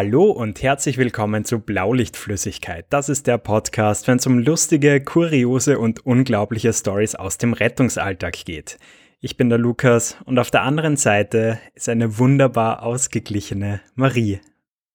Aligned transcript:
Hallo 0.00 0.30
und 0.30 0.62
herzlich 0.62 0.96
willkommen 0.96 1.44
zu 1.44 1.58
Blaulichtflüssigkeit. 1.58 2.86
Das 2.88 3.08
ist 3.08 3.26
der 3.26 3.36
Podcast, 3.36 4.06
wenn 4.06 4.18
es 4.18 4.28
um 4.28 4.38
lustige, 4.38 5.00
kuriose 5.00 5.80
und 5.80 6.06
unglaubliche 6.06 6.72
Stories 6.72 7.16
aus 7.16 7.36
dem 7.36 7.52
Rettungsalltag 7.52 8.44
geht. 8.44 8.78
Ich 9.18 9.36
bin 9.36 9.48
der 9.48 9.58
Lukas 9.58 10.16
und 10.24 10.38
auf 10.38 10.52
der 10.52 10.62
anderen 10.62 10.96
Seite 10.96 11.58
ist 11.74 11.88
eine 11.88 12.16
wunderbar 12.16 12.84
ausgeglichene 12.84 13.80
Marie. 13.96 14.38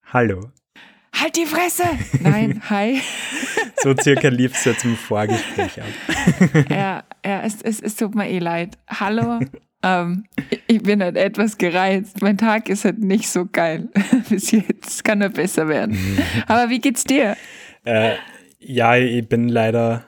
Hallo. 0.05 0.51
Halt 1.13 1.35
die 1.35 1.47
Fresse! 1.47 1.83
Nein, 2.21 2.61
hi. 2.69 3.01
so 3.83 3.93
circa 4.01 4.29
lief 4.29 4.53
es 4.53 4.63
jetzt 4.63 4.85
im 4.85 4.95
Vorgespräch 4.95 5.81
ab. 5.81 6.65
ja, 6.69 7.03
ja 7.25 7.41
es, 7.41 7.61
es, 7.61 7.81
es 7.81 7.97
tut 7.97 8.15
mir 8.15 8.29
eh 8.29 8.39
leid. 8.39 8.77
Hallo 8.87 9.41
ähm, 9.83 10.25
ich 10.67 10.81
bin 10.81 11.03
halt 11.03 11.17
etwas 11.17 11.57
gereizt. 11.57 12.21
Mein 12.21 12.37
Tag 12.37 12.69
ist 12.69 12.85
halt 12.85 12.99
nicht 12.99 13.29
so 13.29 13.45
geil 13.51 13.89
bis 14.29 14.51
jetzt. 14.51 15.03
Kann 15.03 15.19
nur 15.19 15.29
besser 15.29 15.67
werden. 15.67 15.97
Aber 16.47 16.69
wie 16.69 16.79
geht's 16.79 17.03
dir? 17.03 17.35
Äh, 17.83 18.13
ja, 18.59 18.95
ich 18.95 19.27
bin 19.27 19.49
leider 19.49 20.05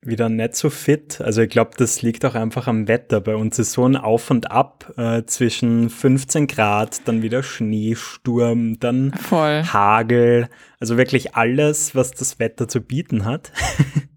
wieder 0.00 0.28
nicht 0.28 0.54
so 0.54 0.70
fit. 0.70 1.20
Also 1.20 1.42
ich 1.42 1.50
glaube, 1.50 1.72
das 1.76 2.02
liegt 2.02 2.24
auch 2.24 2.36
einfach 2.36 2.68
am 2.68 2.86
Wetter. 2.86 3.20
Bei 3.20 3.34
uns 3.34 3.58
ist 3.58 3.72
so 3.72 3.84
ein 3.84 3.96
Auf 3.96 4.30
und 4.30 4.52
Ab 4.52 4.92
äh, 4.96 5.24
zwischen 5.24 5.90
15 5.90 6.46
Grad, 6.46 7.08
dann 7.08 7.22
wieder 7.22 7.42
Schneesturm, 7.42 8.78
dann 8.78 9.12
Voll. 9.12 9.64
Hagel. 9.64 10.48
Also 10.78 10.96
wirklich 10.96 11.34
alles, 11.34 11.96
was 11.96 12.12
das 12.12 12.38
Wetter 12.38 12.68
zu 12.68 12.80
bieten 12.80 13.24
hat. 13.24 13.50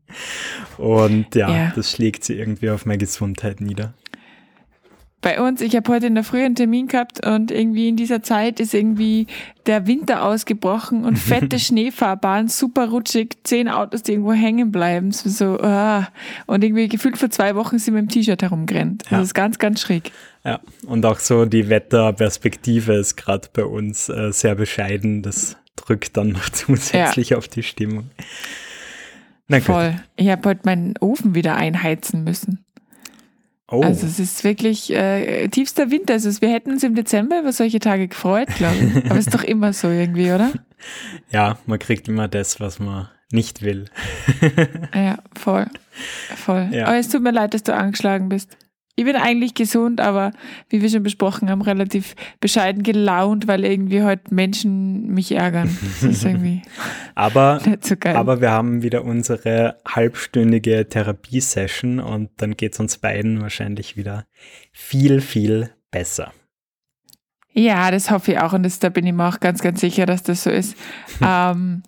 und 0.78 1.34
ja, 1.34 1.50
ja, 1.50 1.74
das 1.76 1.92
schlägt 1.92 2.24
sie 2.24 2.36
irgendwie 2.38 2.70
auf 2.70 2.86
meine 2.86 3.00
Gesundheit 3.00 3.60
nieder 3.60 3.96
bei 5.22 5.42
uns, 5.42 5.60
ich 5.62 5.76
habe 5.76 5.92
heute 5.92 6.08
in 6.08 6.16
der 6.16 6.24
Früh 6.24 6.44
einen 6.44 6.56
Termin 6.56 6.88
gehabt 6.88 7.26
und 7.26 7.52
irgendwie 7.52 7.90
in 7.90 7.98
dieser 7.98 8.24
Zeit 8.24 8.60
ist 8.60 8.74
irgendwie 8.74 9.28
der 9.66 9.86
Winter 9.86 10.24
ausgebrochen 10.24 11.04
und 11.04 11.18
fette 11.20 11.60
Schneefahrbahn, 11.60 12.48
super 12.48 12.90
rutschig, 12.90 13.38
zehn 13.44 13.68
Autos, 13.68 14.04
die 14.04 14.14
irgendwo 14.14 14.32
hängen 14.32 14.72
bleiben. 14.72 15.12
So, 15.12 15.60
ah. 15.60 16.08
Und 16.46 16.64
irgendwie 16.64 16.88
gefühlt 16.88 17.18
vor 17.18 17.30
zwei 17.30 17.56
Wochen 17.56 17.80
sind 17.80 17.96
wir 17.96 18.00
im 18.00 18.08
T-Shirt 18.08 18.42
herumgerannt. 18.42 19.04
Ja. 19.10 19.18
Das 19.18 19.28
ist 19.28 19.34
ganz, 19.34 19.60
ganz 19.60 19.82
schräg. 19.82 20.12
Ja, 20.46 20.62
und 20.88 21.06
auch 21.06 21.20
so 21.20 21.46
die 21.46 21.68
Wetterperspektive 21.68 22.94
ist 22.94 23.18
gerade 23.18 23.50
bei 23.52 23.66
uns 23.66 24.08
äh, 24.08 24.32
sehr 24.32 24.56
bescheiden. 24.56 25.22
Das 25.22 25.58
drückt 25.76 26.16
dann 26.16 26.30
noch 26.30 26.50
zusätzlich 26.52 27.32
ja. 27.32 27.38
auf 27.38 27.48
die 27.50 27.64
Stimmung. 27.64 28.12
Voll. 29.62 29.96
Ich 30.16 30.30
habe 30.30 30.48
heute 30.48 30.62
meinen 30.66 30.94
Ofen 31.00 31.34
wieder 31.34 31.56
einheizen 31.56 32.24
müssen. 32.24 32.64
Oh. 33.72 33.82
Also 33.82 34.08
es 34.08 34.20
ist 34.20 34.44
wirklich 34.44 34.92
äh, 34.92 35.48
tiefster 35.48 35.92
Winter. 35.92 36.14
Also 36.14 36.42
wir 36.42 36.50
hätten 36.50 36.72
uns 36.72 36.84
im 36.84 36.96
Dezember 36.96 37.40
über 37.40 37.54
solche 37.54 37.80
Tage 37.80 38.08
gefreut, 38.08 38.48
glaube 38.56 38.76
ich. 38.78 39.06
Aber 39.06 39.20
es 39.20 39.28
ist 39.28 39.34
doch 39.34 39.44
immer 39.44 39.74
so 39.74 39.90
irgendwie, 39.90 40.32
oder? 40.32 40.52
Ja, 41.30 41.58
man 41.66 41.78
kriegt 41.78 42.08
immer 42.08 42.30
das, 42.30 42.62
was 42.62 42.80
man 42.80 43.10
nicht 43.34 43.62
will. 43.64 43.90
ja, 44.96 45.18
voll. 45.38 45.66
Voll. 46.38 46.70
Ja. 46.72 46.86
Aber 46.86 46.96
es 46.96 47.10
tut 47.10 47.22
mir 47.22 47.32
leid, 47.32 47.54
dass 47.54 47.64
du 47.64 47.76
angeschlagen 47.76 48.30
bist. 48.30 48.56
Ich 49.00 49.06
bin 49.06 49.16
eigentlich 49.16 49.54
gesund, 49.54 50.02
aber 50.02 50.34
wie 50.68 50.82
wir 50.82 50.90
schon 50.90 51.04
besprochen 51.04 51.50
haben, 51.50 51.62
relativ 51.62 52.18
bescheiden 52.42 52.84
gelaunt, 52.84 53.48
weil 53.48 53.64
irgendwie 53.64 54.04
heute 54.04 54.36
Menschen 54.36 55.14
mich 55.14 55.32
ärgern. 55.32 55.70
Das 56.02 56.04
ist 56.04 56.26
irgendwie 56.26 56.64
aber, 57.16 57.62
nicht 57.66 57.86
so 57.86 57.96
geil. 57.96 58.18
Aber 58.18 58.42
wir 58.42 58.52
haben 58.52 58.84
wieder 58.84 59.06
unsere 59.06 59.78
halbstündige 59.88 60.90
Therapiesession 60.90 62.02
und 62.02 62.32
dann 62.36 62.58
geht 62.58 62.74
es 62.74 62.82
uns 62.82 62.98
beiden 62.98 63.42
wahrscheinlich 63.42 63.96
wieder 63.96 64.26
viel, 64.74 65.22
viel 65.22 65.70
besser. 65.92 66.34
Ja, 67.54 67.92
das 67.92 68.12
hoffe 68.12 68.34
ich 68.34 68.40
auch 68.40 68.52
und 68.52 68.64
das, 68.64 68.80
da 68.80 68.90
bin 68.90 69.08
ich 69.08 69.14
mir 69.14 69.30
auch 69.30 69.40
ganz, 69.40 69.62
ganz 69.62 69.80
sicher, 69.80 70.08
dass 70.08 70.24
das 70.24 70.44
so 70.44 70.50
ist. 70.50 70.76
ähm, 71.26 71.84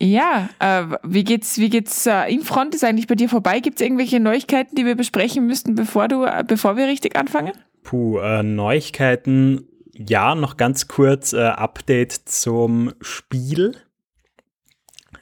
ja, 0.00 0.48
äh, 0.58 0.84
wie 1.02 1.24
geht's, 1.24 1.58
wie 1.58 1.70
geht's 1.70 2.06
äh, 2.06 2.32
im 2.32 2.42
Front 2.42 2.74
ist 2.74 2.84
eigentlich 2.84 3.06
bei 3.06 3.14
dir 3.14 3.28
vorbei? 3.28 3.60
Gibt 3.60 3.80
es 3.80 3.84
irgendwelche 3.84 4.20
Neuigkeiten, 4.20 4.74
die 4.76 4.86
wir 4.86 4.94
besprechen 4.94 5.46
müssten, 5.46 5.74
bevor 5.74 6.08
du, 6.08 6.24
äh, 6.24 6.44
bevor 6.46 6.76
wir 6.76 6.86
richtig 6.86 7.16
anfangen? 7.16 7.52
Puh, 7.82 8.18
äh, 8.18 8.42
Neuigkeiten, 8.42 9.66
ja, 9.92 10.34
noch 10.34 10.56
ganz 10.56 10.88
kurz 10.88 11.32
äh, 11.32 11.42
Update 11.42 12.12
zum 12.12 12.92
Spiel. 13.00 13.76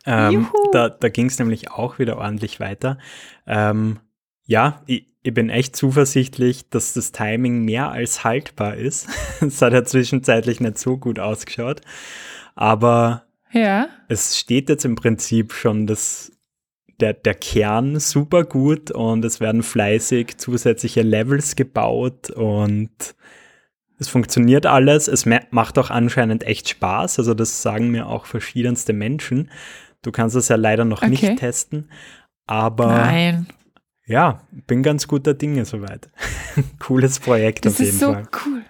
Ähm, 0.04 0.48
da 0.72 0.88
da 0.88 1.08
ging 1.08 1.26
es 1.26 1.38
nämlich 1.38 1.70
auch 1.70 1.98
wieder 1.98 2.18
ordentlich 2.18 2.60
weiter. 2.60 2.98
Ähm, 3.46 3.98
ja, 4.44 4.82
ich, 4.86 5.06
ich 5.22 5.34
bin 5.34 5.50
echt 5.50 5.74
zuversichtlich, 5.74 6.70
dass 6.70 6.92
das 6.92 7.10
Timing 7.10 7.64
mehr 7.64 7.90
als 7.90 8.22
haltbar 8.22 8.76
ist. 8.76 9.08
Es 9.40 9.60
hat 9.60 9.72
ja 9.72 9.84
zwischenzeitlich 9.84 10.60
nicht 10.60 10.78
so 10.78 10.96
gut 10.96 11.18
ausgeschaut. 11.18 11.80
Aber 12.54 13.25
ja. 13.56 13.88
Es 14.08 14.38
steht 14.38 14.68
jetzt 14.68 14.84
im 14.84 14.94
Prinzip 14.94 15.52
schon 15.52 15.86
das, 15.86 16.32
der, 17.00 17.14
der 17.14 17.34
Kern 17.34 17.98
super 17.98 18.44
gut 18.44 18.90
und 18.90 19.24
es 19.24 19.40
werden 19.40 19.62
fleißig 19.62 20.38
zusätzliche 20.38 21.02
Levels 21.02 21.56
gebaut 21.56 22.30
und 22.30 23.14
es 23.98 24.08
funktioniert 24.08 24.66
alles. 24.66 25.08
Es 25.08 25.24
macht 25.50 25.78
auch 25.78 25.90
anscheinend 25.90 26.44
echt 26.44 26.68
Spaß. 26.68 27.18
Also 27.18 27.34
das 27.34 27.62
sagen 27.62 27.90
mir 27.90 28.08
auch 28.08 28.26
verschiedenste 28.26 28.92
Menschen. 28.92 29.50
Du 30.02 30.12
kannst 30.12 30.36
es 30.36 30.48
ja 30.48 30.56
leider 30.56 30.84
noch 30.84 31.02
okay. 31.02 31.10
nicht 31.10 31.38
testen, 31.38 31.90
aber 32.46 32.88
Nein. 32.88 33.46
ja, 34.06 34.42
bin 34.66 34.82
ganz 34.82 35.08
guter 35.08 35.34
Dinge 35.34 35.64
soweit. 35.64 36.10
Cooles 36.78 37.18
Projekt 37.18 37.64
das 37.64 37.74
auf 37.74 37.80
jeden 37.80 37.98
Fall. 37.98 38.12
Das 38.14 38.22
ist 38.22 38.44
so 38.44 38.50
cool. 38.50 38.62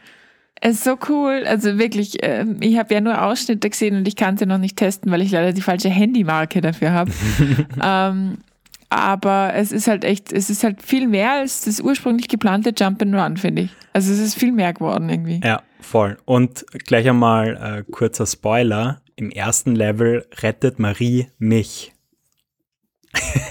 Es 0.60 0.76
ist 0.76 0.84
so 0.84 0.96
cool. 1.08 1.44
Also 1.46 1.78
wirklich, 1.78 2.22
äh, 2.22 2.44
ich 2.60 2.78
habe 2.78 2.94
ja 2.94 3.00
nur 3.00 3.22
Ausschnitte 3.22 3.68
gesehen 3.68 3.96
und 3.96 4.08
ich 4.08 4.16
kann 4.16 4.36
sie 4.36 4.46
noch 4.46 4.58
nicht 4.58 4.76
testen, 4.76 5.12
weil 5.12 5.22
ich 5.22 5.30
leider 5.30 5.52
die 5.52 5.62
falsche 5.62 5.90
Handymarke 5.90 6.60
dafür 6.60 6.92
habe. 6.92 7.12
ähm, 7.82 8.38
aber 8.88 9.52
es 9.54 9.72
ist 9.72 9.88
halt 9.88 10.04
echt, 10.04 10.32
es 10.32 10.48
ist 10.48 10.64
halt 10.64 10.82
viel 10.82 11.08
mehr 11.08 11.32
als 11.32 11.64
das 11.64 11.80
ursprünglich 11.80 12.28
geplante 12.28 12.72
Jump 12.76 13.02
and 13.02 13.14
Run, 13.14 13.36
finde 13.36 13.62
ich. 13.62 13.70
Also 13.92 14.12
es 14.12 14.18
ist 14.18 14.38
viel 14.38 14.52
mehr 14.52 14.72
geworden 14.72 15.08
irgendwie. 15.08 15.40
Ja, 15.44 15.62
voll. 15.80 16.16
Und 16.24 16.64
gleich 16.84 17.08
einmal 17.08 17.84
äh, 17.86 17.90
kurzer 17.90 18.26
Spoiler. 18.26 19.02
Im 19.16 19.30
ersten 19.30 19.74
Level 19.74 20.26
rettet 20.42 20.78
Marie 20.78 21.28
mich. 21.38 21.94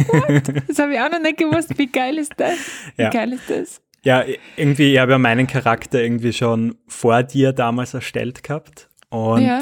What? 0.08 0.54
Das 0.68 0.80
habe 0.80 0.94
ich 0.94 1.00
auch 1.00 1.10
noch 1.10 1.22
nicht 1.22 1.38
gewusst. 1.38 1.78
Wie 1.78 1.88
geil 1.88 2.18
ist 2.18 2.34
das? 2.38 2.58
Wie 2.96 3.04
ja. 3.04 3.10
geil 3.10 3.34
ist 3.34 3.50
das? 3.50 3.82
Ja, 4.06 4.24
irgendwie, 4.56 4.94
ich 4.94 5.00
habe 5.00 5.14
ja 5.14 5.18
meinen 5.18 5.48
Charakter 5.48 6.02
irgendwie 6.02 6.32
schon 6.32 6.76
vor 6.88 7.24
dir 7.24 7.54
damals 7.54 7.96
erstellt 7.96 8.44
gehabt. 8.44 8.88
Und 9.10 9.42
ja. 9.42 9.62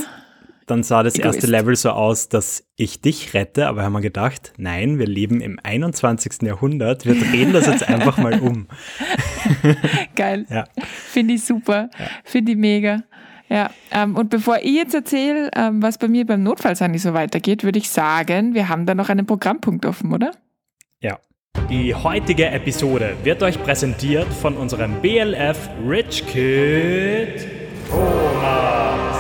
dann 0.68 0.84
sah 0.84 1.02
das 1.02 1.16
Egoist. 1.16 1.38
erste 1.38 1.48
Level 1.50 1.76
so 1.78 1.92
aus, 1.92 2.28
dass 2.28 2.66
ich 2.76 3.00
dich 3.00 3.34
rette, 3.34 3.68
aber 3.68 3.84
haben 3.84 3.94
wir 3.94 4.02
gedacht, 4.02 4.52
nein, 4.58 5.00
wir 5.00 5.08
leben 5.08 5.40
im 5.40 5.60
21. 5.64 6.42
Jahrhundert, 6.42 7.06
wir 7.06 7.16
drehen 7.16 7.54
das 7.54 7.68
jetzt 7.68 7.88
einfach 7.88 8.18
mal 8.18 8.38
um. 8.42 8.68
Geil. 10.16 10.46
Ja. 10.50 10.66
Finde 10.84 11.36
ich 11.36 11.46
super. 11.46 11.90
Ja. 11.98 12.08
Finde 12.26 12.52
ich 12.52 12.58
mega. 12.58 13.04
Ja, 13.48 13.70
ähm, 13.92 14.18
und 14.18 14.30
bevor 14.30 14.58
ich 14.58 14.74
jetzt 14.74 14.94
erzähle, 14.94 15.52
ähm, 15.56 15.82
was 15.82 15.98
bei 15.98 16.10
mir 16.10 16.26
beim 16.26 16.44
Notfallsani 16.44 16.98
so 16.98 17.14
weitergeht, 17.14 17.64
würde 17.64 17.80
ich 17.80 17.90
sagen, 17.90 18.54
wir 18.56 18.68
haben 18.68 18.86
da 18.86 18.94
noch 18.94 19.08
einen 19.08 19.26
Programmpunkt 19.26 19.86
offen, 19.86 20.12
oder? 20.12 20.32
Ja. 21.00 21.20
Die 21.70 21.96
heutige 21.96 22.46
Episode 22.48 23.16
wird 23.24 23.42
euch 23.42 23.62
präsentiert 23.64 24.28
von 24.28 24.56
unserem 24.58 25.02
BLF 25.02 25.70
Rich 25.88 26.26
Kid 26.28 27.48
Thomas. 27.90 29.18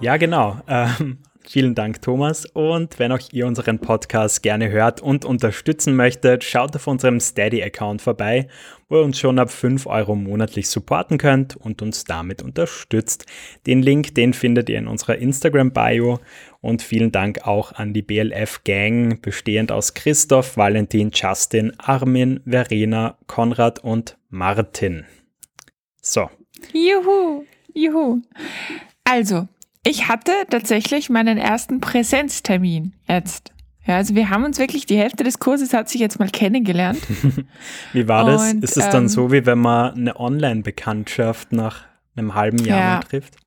Ja, 0.00 0.16
genau. 0.16 0.56
Ähm, 0.66 1.18
vielen 1.46 1.74
Dank, 1.74 2.00
Thomas. 2.02 2.46
Und 2.46 2.98
wenn 2.98 3.12
auch 3.12 3.20
ihr 3.32 3.46
unseren 3.46 3.78
Podcast 3.78 4.42
gerne 4.42 4.70
hört 4.70 5.00
und 5.00 5.24
unterstützen 5.24 5.96
möchtet, 5.96 6.44
schaut 6.44 6.74
auf 6.76 6.86
unserem 6.86 7.20
Steady-Account 7.20 8.00
vorbei, 8.00 8.48
wo 8.88 8.96
ihr 8.96 9.04
uns 9.04 9.18
schon 9.18 9.38
ab 9.38 9.50
5 9.50 9.86
Euro 9.86 10.14
monatlich 10.14 10.68
supporten 10.68 11.18
könnt 11.18 11.56
und 11.56 11.82
uns 11.82 12.04
damit 12.04 12.42
unterstützt. 12.42 13.26
Den 13.66 13.82
Link, 13.82 14.14
den 14.14 14.32
findet 14.32 14.68
ihr 14.68 14.78
in 14.78 14.86
unserer 14.86 15.16
Instagram-Bio 15.16 16.20
und 16.64 16.80
vielen 16.80 17.12
Dank 17.12 17.46
auch 17.46 17.72
an 17.72 17.92
die 17.92 18.00
BLF-Gang, 18.00 19.20
bestehend 19.20 19.70
aus 19.70 19.92
Christoph, 19.92 20.56
Valentin, 20.56 21.10
Justin, 21.12 21.74
Armin, 21.78 22.40
Verena, 22.46 23.18
Konrad 23.26 23.84
und 23.84 24.16
Martin. 24.30 25.04
So. 26.00 26.30
Juhu, 26.72 27.44
juhu. 27.74 28.22
Also, 29.04 29.46
ich 29.84 30.08
hatte 30.08 30.32
tatsächlich 30.48 31.10
meinen 31.10 31.36
ersten 31.36 31.80
Präsenztermin 31.80 32.94
jetzt. 33.06 33.52
Ja, 33.86 33.96
also 33.96 34.14
wir 34.14 34.30
haben 34.30 34.44
uns 34.44 34.58
wirklich, 34.58 34.86
die 34.86 34.96
Hälfte 34.96 35.22
des 35.22 35.38
Kurses 35.38 35.74
hat 35.74 35.90
sich 35.90 36.00
jetzt 36.00 36.18
mal 36.18 36.30
kennengelernt. 36.30 37.00
wie 37.92 38.08
war 38.08 38.24
das? 38.24 38.52
Und, 38.52 38.64
Ist 38.64 38.78
es 38.78 38.88
dann 38.88 39.02
ähm, 39.02 39.08
so, 39.08 39.30
wie 39.30 39.44
wenn 39.44 39.58
man 39.58 39.92
eine 39.92 40.18
Online-Bekanntschaft 40.18 41.52
nach 41.52 41.84
einem 42.16 42.34
halben 42.34 42.64
Jahr 42.64 42.78
ja, 42.78 43.00
trifft? 43.00 43.43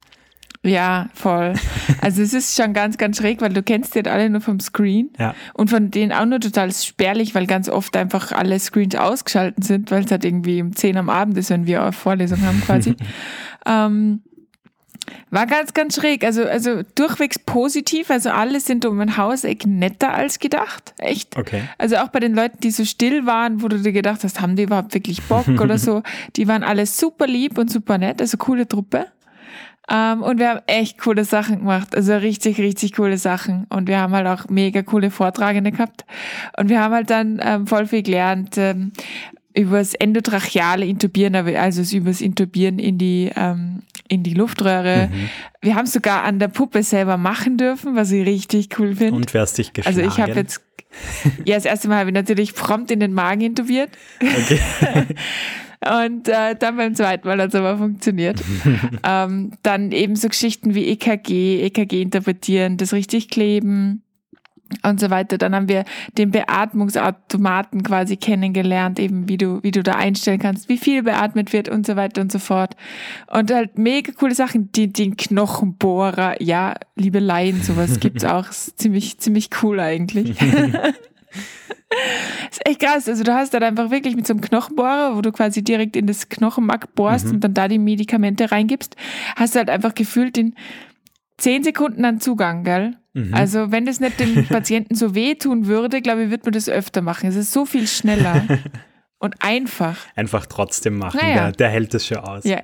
Ja, 0.68 1.10
voll. 1.14 1.54
Also 2.02 2.22
es 2.22 2.34
ist 2.34 2.56
schon 2.56 2.74
ganz, 2.74 2.98
ganz 2.98 3.18
schräg, 3.18 3.42
weil 3.42 3.54
du 3.54 3.64
kennst 3.64 3.96
die 3.96 4.00
halt 4.00 4.08
alle 4.08 4.30
nur 4.30 4.42
vom 4.42 4.60
Screen 4.60 5.10
ja. 5.18 5.34
und 5.54 5.70
von 5.70 5.90
denen 5.90 6.12
auch 6.12 6.26
nur 6.26 6.40
total 6.40 6.72
spärlich, 6.72 7.34
weil 7.34 7.48
ganz 7.48 7.70
oft 7.70 7.96
einfach 7.96 8.32
alle 8.32 8.60
Screens 8.60 8.96
ausgeschalten 8.96 9.64
sind, 9.64 9.90
weil 9.90 10.06
es 10.06 10.12
halt 10.12 10.24
irgendwie 10.24 10.62
um 10.62 10.76
10 10.76 10.98
am 10.98 11.10
Abend 11.10 11.38
ist, 11.38 11.50
wenn 11.50 11.66
wir 11.66 11.92
Vorlesung 11.92 12.42
haben 12.46 12.62
quasi. 12.62 12.96
ähm, 13.66 14.22
War 15.30 15.48
ganz, 15.48 15.74
ganz 15.74 15.96
schräg. 15.96 16.24
Also, 16.24 16.44
also 16.44 16.82
durchwegs 16.96 17.40
positiv. 17.40 18.10
Also 18.10 18.30
alle 18.30 18.60
sind 18.60 18.86
um 18.86 19.00
ein 19.00 19.18
Hauseck 19.18 19.66
netter 19.66 20.14
als 20.14 20.40
gedacht. 20.40 20.94
Echt. 20.98 21.38
Okay. 21.38 21.64
Also 21.78 21.98
auch 21.98 22.10
bei 22.10 22.20
den 22.20 22.34
Leuten, 22.34 22.60
die 22.60 22.72
so 22.72 22.86
still 22.86 23.26
waren, 23.26 23.62
wo 23.62 23.68
du 23.68 23.80
dir 23.80 23.92
gedacht 23.92 24.24
hast, 24.24 24.42
haben 24.42 24.56
die 24.56 24.64
überhaupt 24.64 24.94
wirklich 24.94 25.22
Bock 25.24 25.48
oder 25.48 25.78
so. 25.78 26.04
Die 26.36 26.48
waren 26.48 26.64
alle 26.64 26.86
super 26.86 27.28
lieb 27.28 27.58
und 27.58 27.72
super 27.72 27.98
nett. 27.98 28.22
Also 28.22 28.38
coole 28.38 28.68
Truppe. 28.68 29.08
Ähm, 29.90 30.22
und 30.22 30.40
wir 30.40 30.50
haben 30.50 30.62
echt 30.68 30.98
coole 30.98 31.24
Sachen 31.24 31.60
gemacht. 31.60 31.96
Also 31.96 32.16
richtig, 32.16 32.58
richtig 32.58 32.94
coole 32.94 33.18
Sachen. 33.18 33.66
Und 33.70 33.88
wir 33.88 34.00
haben 34.00 34.14
halt 34.14 34.28
auch 34.28 34.50
mega 34.50 34.82
coole 34.82 35.12
Vortragende 35.12 35.72
gehabt. 35.72 36.06
Und 36.58 36.70
wir 36.70 36.82
haben 36.82 36.94
halt 36.94 37.10
dann 37.10 37.40
ähm, 37.42 37.68
voll 37.68 37.88
viel 37.88 38.04
gelernt. 38.04 38.58
Ähm, 38.58 38.92
übers 39.58 39.96
endotracheale 39.96 40.86
Intubieren, 40.86 41.36
also 41.36 41.96
übers 41.96 42.22
Intubieren 42.22 42.78
in 42.78 43.00
die, 43.00 43.32
ähm, 43.36 43.82
in 44.08 44.22
die 44.22 44.36
Luftröhre. 44.36 45.10
Mhm. 45.12 45.30
Wir 45.62 45.76
haben 45.76 45.88
sogar 45.88 46.24
an 46.24 46.38
der 46.38 46.50
Puppe 46.50 46.84
selber 46.84 47.18
machen 47.18 47.58
dürfen, 47.58 47.96
was 47.96 48.12
ich 48.12 48.26
richtig 48.26 48.78
cool 48.78 48.96
finde. 48.96 49.16
Und 49.16 49.34
wer 49.34 49.42
hast 49.42 49.58
dich 49.58 49.74
geschlagen? 49.74 50.00
Also 50.00 50.08
ich 50.08 50.22
habe 50.22 50.34
jetzt, 50.34 50.62
ja, 51.44 51.56
das 51.56 51.66
erste 51.66 51.88
Mal 51.88 51.98
habe 51.98 52.12
ich 52.12 52.14
natürlich 52.14 52.54
prompt 52.54 52.92
in 52.92 53.00
den 53.00 53.14
Magen 53.14 53.42
intubiert. 53.42 53.90
Okay. 54.22 54.60
Und 55.86 56.28
äh, 56.28 56.56
dann 56.56 56.78
beim 56.78 56.96
zweiten 56.96 57.28
Mal 57.28 57.40
hat 57.40 57.50
es 57.50 57.56
aber 57.56 57.78
funktioniert. 57.78 58.42
ähm, 59.04 59.52
dann 59.64 59.92
eben 59.92 60.16
so 60.16 60.28
Geschichten 60.28 60.74
wie 60.74 60.88
EKG, 60.88 61.62
EKG 61.62 62.02
interpretieren, 62.02 62.78
das 62.78 62.94
richtig 62.94 63.30
kleben 63.30 64.02
und 64.84 65.00
so 65.00 65.10
weiter. 65.10 65.38
Dann 65.38 65.56
haben 65.56 65.70
wir 65.70 65.86
den 66.18 66.32
Beatmungsautomaten 66.32 67.84
quasi 67.84 68.18
kennengelernt, 68.18 69.00
eben 69.00 69.30
wie 69.30 69.38
du, 69.38 69.62
wie 69.64 69.72
du 69.72 69.84
da 69.84 69.94
einstellen 69.94 70.40
kannst, 70.40 70.68
wie 70.68 70.78
viel 70.78 71.04
beatmet 71.04 71.54
wird 71.54 71.70
und 71.70 71.86
so 71.86 71.96
weiter 71.96 72.22
und 72.22 72.32
so 72.32 72.40
fort. 72.40 72.76
Und 73.28 73.52
halt 73.52 73.78
mega 73.78 74.12
coole 74.14 74.36
Sachen, 74.36 74.72
die, 74.72 74.92
den 74.92 75.16
Knochenbohrer, 75.16 76.42
ja, 76.42 76.76
liebe 76.96 77.20
Laien, 77.20 77.62
sowas 77.62 78.00
gibt's 78.00 78.24
auch, 78.26 78.50
ist 78.50 78.80
ziemlich, 78.80 79.20
ziemlich 79.20 79.50
cool 79.62 79.80
eigentlich. 79.80 80.36
ist 82.52 82.66
echt 82.66 82.80
krass. 82.80 83.08
Also 83.08 83.24
du 83.24 83.34
hast 83.34 83.54
dann 83.54 83.64
einfach 83.64 83.92
wirklich 83.92 84.16
mit 84.16 84.28
so 84.28 84.34
einem 84.34 84.42
Knochenbohrer, 84.42 85.16
wo 85.16 85.22
du 85.22 85.32
quasi 85.32 85.64
direkt 85.64 85.96
in 85.96 86.08
das 86.08 86.30
Knochenmark 86.30 86.96
bohrst 86.96 87.26
mhm. 87.26 87.32
und 87.34 87.44
dann 87.44 87.54
da 87.54 87.68
die 87.68 87.80
Medikamente 87.80 88.52
reingibst, 88.52 88.96
hast 89.36 89.56
du 89.56 89.60
halt 89.60 89.70
einfach 89.70 89.96
gefühlt 89.96 90.38
in 90.38 90.56
zehn 91.38 91.64
Sekunden 91.64 92.04
an 92.06 92.20
Zugang, 92.20 92.64
gell? 92.64 92.96
Mhm. 93.14 93.34
Also 93.34 93.72
wenn 93.72 93.86
das 93.86 94.00
nicht 94.00 94.20
dem 94.20 94.46
Patienten 94.50 94.96
so 94.96 95.16
wehtun 95.16 95.68
würde, 95.68 96.02
glaube 96.02 96.24
ich, 96.24 96.30
wird 96.30 96.46
man 96.46 96.54
das 96.54 96.70
öfter 96.70 97.02
machen. 97.02 97.30
Es 97.30 97.36
ist 97.36 97.52
so 97.52 97.66
viel 97.66 97.88
schneller 97.88 98.46
und 99.20 99.36
einfach. 99.40 99.98
Einfach 100.16 100.46
trotzdem 100.46 100.98
machen, 100.98 101.20
naja. 101.22 101.46
der, 101.46 101.52
der 101.54 101.70
hält 101.70 101.94
es 101.94 102.08
schon 102.08 102.18
aus. 102.18 102.44
Ja, 102.44 102.62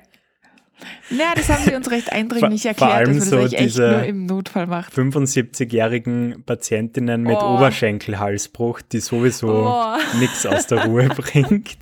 naja, 1.10 1.32
das 1.36 1.48
haben 1.48 1.64
sie 1.64 1.74
uns 1.74 1.90
recht 1.90 2.12
eindringlich 2.12 2.66
erklärt, 2.66 2.90
vor 2.90 2.98
allem 2.98 3.18
dass 3.18 3.30
man 3.30 3.42
das 3.42 3.50
so 3.50 3.56
echt 3.56 3.78
nur 3.78 4.02
im 4.04 4.26
Notfall 4.26 4.66
macht. 4.66 4.92
75-jährigen 4.92 6.42
Patientinnen 6.44 7.22
mit 7.22 7.36
oh. 7.36 7.56
Oberschenkelhalsbruch, 7.56 8.82
die 8.82 9.00
sowieso 9.00 9.48
oh. 9.48 9.96
nichts 10.18 10.44
aus 10.46 10.66
der 10.66 10.84
Ruhe 10.86 11.08
bringt. 11.16 11.78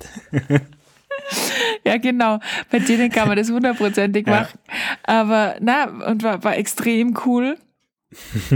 Ja, 1.85 1.97
genau. 1.97 2.39
Bei 2.69 2.79
denen 2.79 3.09
kann 3.09 3.27
man 3.27 3.37
das 3.37 3.49
hundertprozentig 3.49 4.27
ja. 4.27 4.41
machen. 4.41 4.59
Aber 5.03 5.55
na, 5.59 5.85
und 6.07 6.23
war, 6.23 6.43
war 6.43 6.57
extrem 6.57 7.17
cool. 7.25 7.57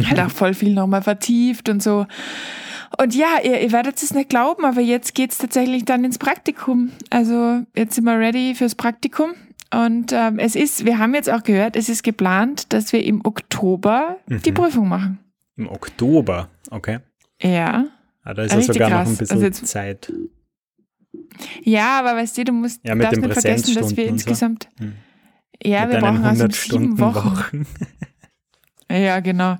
Hat 0.06 0.19
auch 0.19 0.31
voll 0.31 0.54
viel 0.54 0.74
nochmal 0.74 1.01
vertieft 1.01 1.69
und 1.69 1.81
so. 1.81 2.06
Und 2.98 3.16
ja, 3.16 3.39
ihr, 3.44 3.60
ihr 3.62 3.72
werdet 3.72 4.01
es 4.01 4.13
nicht 4.13 4.30
glauben, 4.30 4.66
aber 4.66 4.81
jetzt 4.81 5.13
geht 5.13 5.31
es 5.31 5.38
tatsächlich 5.38 5.86
dann 5.86 6.06
ins 6.06 6.18
Praktikum. 6.18 6.92
Also 7.10 7.62
jetzt 7.75 7.95
sind 7.95 8.06
wir 8.06 8.18
ready 8.18 8.56
fürs 8.56 8.75
Praktikum. 8.75 9.31
Und 9.74 10.14
ähm, 10.14 10.40
es 10.40 10.56
ist, 10.56 10.86
wir 10.86 10.98
haben 10.98 11.14
jetzt 11.14 11.30
auch 11.30 11.44
gehört, 11.44 11.75
es 11.75 11.90
ist 11.90 12.04
geplant, 12.04 12.72
dass 12.72 12.94
wir 12.94 13.04
im 13.04 13.25
Oktober 13.25 14.18
mhm. 14.28 14.42
die 14.42 14.52
Prüfung 14.52 14.88
machen. 14.88 15.19
Im 15.58 15.68
Oktober, 15.69 16.50
okay. 16.72 17.00
Ja. 17.42 17.86
Ah, 18.24 18.34
da 18.34 18.44
ist 18.44 18.54
ja 18.54 18.62
sogar 18.62 18.90
krass. 18.90 19.08
noch 19.08 19.14
ein 19.14 19.18
bisschen 19.18 19.44
also 19.44 19.66
Zeit. 19.66 20.14
Ja, 21.64 22.00
aber 22.00 22.16
weißt 22.16 22.38
du, 22.38 22.46
du 22.46 22.54
musst 22.54 22.81
ja, 22.84 22.96
darfst 22.96 23.22
nicht 23.22 23.34
vergessen, 23.34 23.75
dass 23.75 23.98
wir 23.98 24.06
insgesamt. 24.08 24.69
So. 24.78 24.86
Hm. 24.86 24.94
Ja, 25.64 25.86
mit 25.86 25.94
wir 25.94 26.00
brauchen 26.02 26.24
also 26.24 26.48
sieben 26.50 27.00
Wochen. 27.00 27.38
Wochen. 27.38 27.68
ja, 28.92 29.20
genau. 29.20 29.58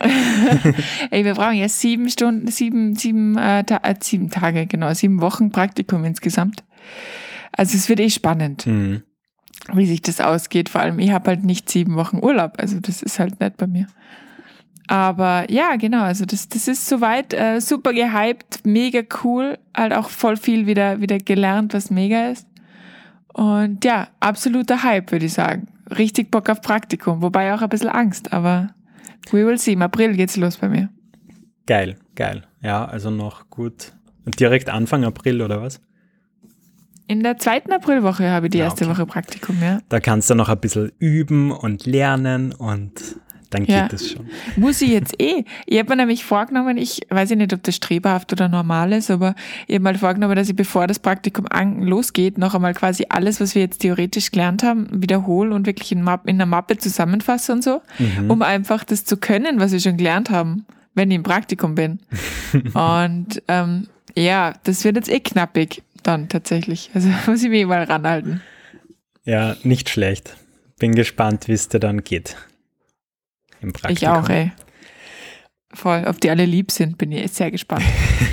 Ey, 1.10 1.24
wir 1.24 1.34
brauchen 1.34 1.54
ja 1.54 1.68
sieben 1.68 2.10
Stunden, 2.10 2.48
sieben, 2.48 2.96
sieben, 2.96 3.38
äh, 3.38 3.64
ta 3.64 3.80
äh, 3.82 3.94
sieben 4.00 4.28
Tage, 4.28 4.66
genau, 4.66 4.92
sieben 4.92 5.20
Wochen 5.20 5.50
Praktikum 5.50 6.04
insgesamt. 6.04 6.64
Also 7.52 7.76
es 7.76 7.88
wird 7.88 8.00
eh 8.00 8.10
spannend. 8.10 8.66
Mhm 8.66 9.02
wie 9.72 9.86
sich 9.86 10.02
das 10.02 10.20
ausgeht. 10.20 10.68
Vor 10.68 10.80
allem, 10.80 10.98
ich 10.98 11.10
habe 11.12 11.30
halt 11.30 11.44
nicht 11.44 11.70
sieben 11.70 11.96
Wochen 11.96 12.18
Urlaub. 12.22 12.54
Also 12.58 12.80
das 12.80 13.02
ist 13.02 13.18
halt 13.18 13.40
nett 13.40 13.56
bei 13.56 13.66
mir. 13.66 13.86
Aber 14.86 15.50
ja, 15.50 15.76
genau, 15.76 16.02
also 16.02 16.26
das, 16.26 16.48
das 16.48 16.68
ist 16.68 16.86
soweit 16.86 17.32
äh, 17.32 17.60
super 17.60 17.94
gehypt, 17.94 18.60
mega 18.64 19.00
cool, 19.22 19.58
halt 19.74 19.94
auch 19.94 20.10
voll 20.10 20.36
viel 20.36 20.66
wieder, 20.66 21.00
wieder 21.00 21.18
gelernt, 21.18 21.72
was 21.72 21.90
mega 21.90 22.28
ist. 22.28 22.46
Und 23.32 23.84
ja, 23.84 24.08
absoluter 24.20 24.82
Hype, 24.82 25.10
würde 25.10 25.26
ich 25.26 25.32
sagen. 25.32 25.68
Richtig 25.96 26.30
Bock 26.30 26.50
auf 26.50 26.60
Praktikum, 26.60 27.22
wobei 27.22 27.54
auch 27.54 27.62
ein 27.62 27.68
bisschen 27.68 27.88
Angst, 27.88 28.32
aber 28.32 28.74
we 29.30 29.46
will 29.46 29.58
see. 29.58 29.72
Im 29.72 29.82
April 29.82 30.14
geht's 30.14 30.36
los 30.36 30.58
bei 30.58 30.68
mir. 30.68 30.90
Geil, 31.66 31.96
geil. 32.14 32.42
Ja, 32.62 32.84
also 32.84 33.10
noch 33.10 33.48
gut. 33.48 33.92
Direkt 34.38 34.68
Anfang 34.68 35.04
April 35.04 35.40
oder 35.40 35.62
was? 35.62 35.80
In 37.06 37.22
der 37.22 37.38
zweiten 37.38 37.72
Aprilwoche 37.72 38.30
habe 38.30 38.46
ich 38.46 38.52
die 38.52 38.58
ja, 38.58 38.64
erste 38.64 38.84
okay. 38.84 38.94
Woche 38.94 39.06
Praktikum, 39.06 39.56
ja. 39.60 39.78
Da 39.88 40.00
kannst 40.00 40.30
du 40.30 40.34
noch 40.34 40.48
ein 40.48 40.58
bisschen 40.58 40.92
üben 40.98 41.50
und 41.50 41.84
lernen 41.86 42.52
und 42.52 42.92
dann 43.54 43.66
geht 43.66 43.92
es 43.92 44.10
schon. 44.10 44.26
Muss 44.56 44.82
ich 44.82 44.90
jetzt 44.90 45.20
eh. 45.20 45.44
Ich 45.66 45.78
habe 45.78 45.90
mir 45.90 45.96
nämlich 45.96 46.24
vorgenommen, 46.24 46.76
ich 46.76 47.02
weiß 47.10 47.30
nicht, 47.30 47.52
ob 47.52 47.62
das 47.62 47.76
streberhaft 47.76 48.32
oder 48.32 48.48
normal 48.48 48.92
ist, 48.92 49.10
aber 49.10 49.34
ich 49.66 49.74
habe 49.74 49.84
mal 49.84 49.96
vorgenommen, 49.96 50.34
dass 50.34 50.48
ich 50.48 50.56
bevor 50.56 50.86
das 50.86 50.98
Praktikum 50.98 51.46
losgeht, 51.80 52.36
noch 52.36 52.54
einmal 52.54 52.74
quasi 52.74 53.06
alles, 53.08 53.40
was 53.40 53.54
wir 53.54 53.62
jetzt 53.62 53.78
theoretisch 53.78 54.32
gelernt 54.32 54.62
haben, 54.64 54.88
wiederhole 54.90 55.54
und 55.54 55.66
wirklich 55.66 55.92
in, 55.92 56.02
Map, 56.02 56.22
in 56.26 56.36
einer 56.36 56.46
Mappe 56.46 56.78
zusammenfasse 56.78 57.52
und 57.52 57.62
so, 57.62 57.80
mhm. 57.98 58.30
um 58.30 58.42
einfach 58.42 58.82
das 58.82 59.04
zu 59.04 59.16
können, 59.16 59.60
was 59.60 59.72
wir 59.72 59.80
schon 59.80 59.96
gelernt 59.96 60.30
haben, 60.30 60.66
wenn 60.94 61.10
ich 61.10 61.16
im 61.16 61.22
Praktikum 61.22 61.76
bin. 61.76 62.00
und 62.74 63.40
ähm, 63.46 63.86
ja, 64.16 64.54
das 64.64 64.84
wird 64.84 64.96
jetzt 64.96 65.10
eh 65.10 65.20
knappig 65.20 65.82
dann 66.06 66.28
tatsächlich. 66.28 66.90
Also 66.94 67.08
muss 67.26 67.42
ich 67.42 67.50
mich 67.50 67.66
mal 67.66 67.82
ranhalten. 67.84 68.42
Ja, 69.24 69.56
nicht 69.62 69.88
schlecht. 69.88 70.36
Bin 70.78 70.94
gespannt, 70.94 71.48
wie 71.48 71.52
es 71.52 71.68
dir 71.68 71.80
dann 71.80 72.04
geht. 72.04 72.36
Im 73.60 73.72
Praktikum. 73.72 73.96
Ich 73.96 74.08
auch, 74.08 74.28
ey. 74.28 74.52
Voll. 75.72 76.04
Ob 76.06 76.20
die 76.20 76.30
alle 76.30 76.44
lieb 76.44 76.70
sind, 76.70 76.98
bin 76.98 77.10
ich 77.10 77.32
sehr 77.32 77.50
gespannt. 77.50 77.84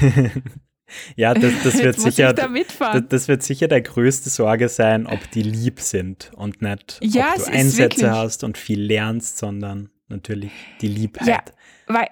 ja, 1.16 1.34
das, 1.34 1.54
das 1.64 1.78
wird 1.84 2.00
sicher, 2.00 2.34
da 2.34 2.48
das, 2.48 3.04
das, 3.10 3.28
wird 3.28 3.44
sicher 3.44 3.68
der 3.68 3.82
größte 3.82 4.30
Sorge 4.30 4.70
sein, 4.70 5.08
ob 5.08 5.32
die 5.32 5.42
lieb 5.42 5.80
sind 5.80 6.32
und 6.36 6.62
nicht, 6.62 7.00
ja, 7.02 7.34
ob 7.36 7.46
du 7.46 7.52
Einsätze 7.52 8.12
hast 8.12 8.44
und 8.44 8.58
viel 8.58 8.82
lernst, 8.82 9.38
sondern 9.38 9.90
natürlich 10.08 10.52
die 10.82 10.88
Liebheit. 10.88 11.28
Ja, 11.28 11.40
weil 11.88 12.10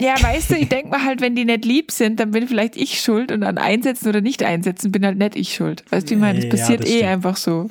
ja, 0.00 0.14
weißt 0.20 0.50
du, 0.50 0.54
ich 0.56 0.68
denke 0.68 0.90
mal 0.90 1.04
halt, 1.04 1.20
wenn 1.20 1.34
die 1.34 1.44
nicht 1.44 1.64
lieb 1.64 1.90
sind, 1.90 2.20
dann 2.20 2.30
bin 2.30 2.46
vielleicht 2.46 2.76
ich 2.76 3.00
schuld 3.00 3.32
und 3.32 3.42
an 3.42 3.58
Einsetzen 3.58 4.08
oder 4.08 4.20
nicht 4.20 4.42
einsetzen 4.42 4.92
bin 4.92 5.04
halt 5.04 5.18
nicht 5.18 5.36
ich 5.36 5.54
schuld. 5.54 5.84
Weißt 5.90 6.08
du, 6.08 6.14
ich 6.14 6.20
meine, 6.20 6.40
das 6.40 6.48
passiert 6.48 6.84
ja, 6.84 6.86
eh 6.86 6.96
stimmt. 6.98 7.10
einfach 7.10 7.36
so. 7.36 7.68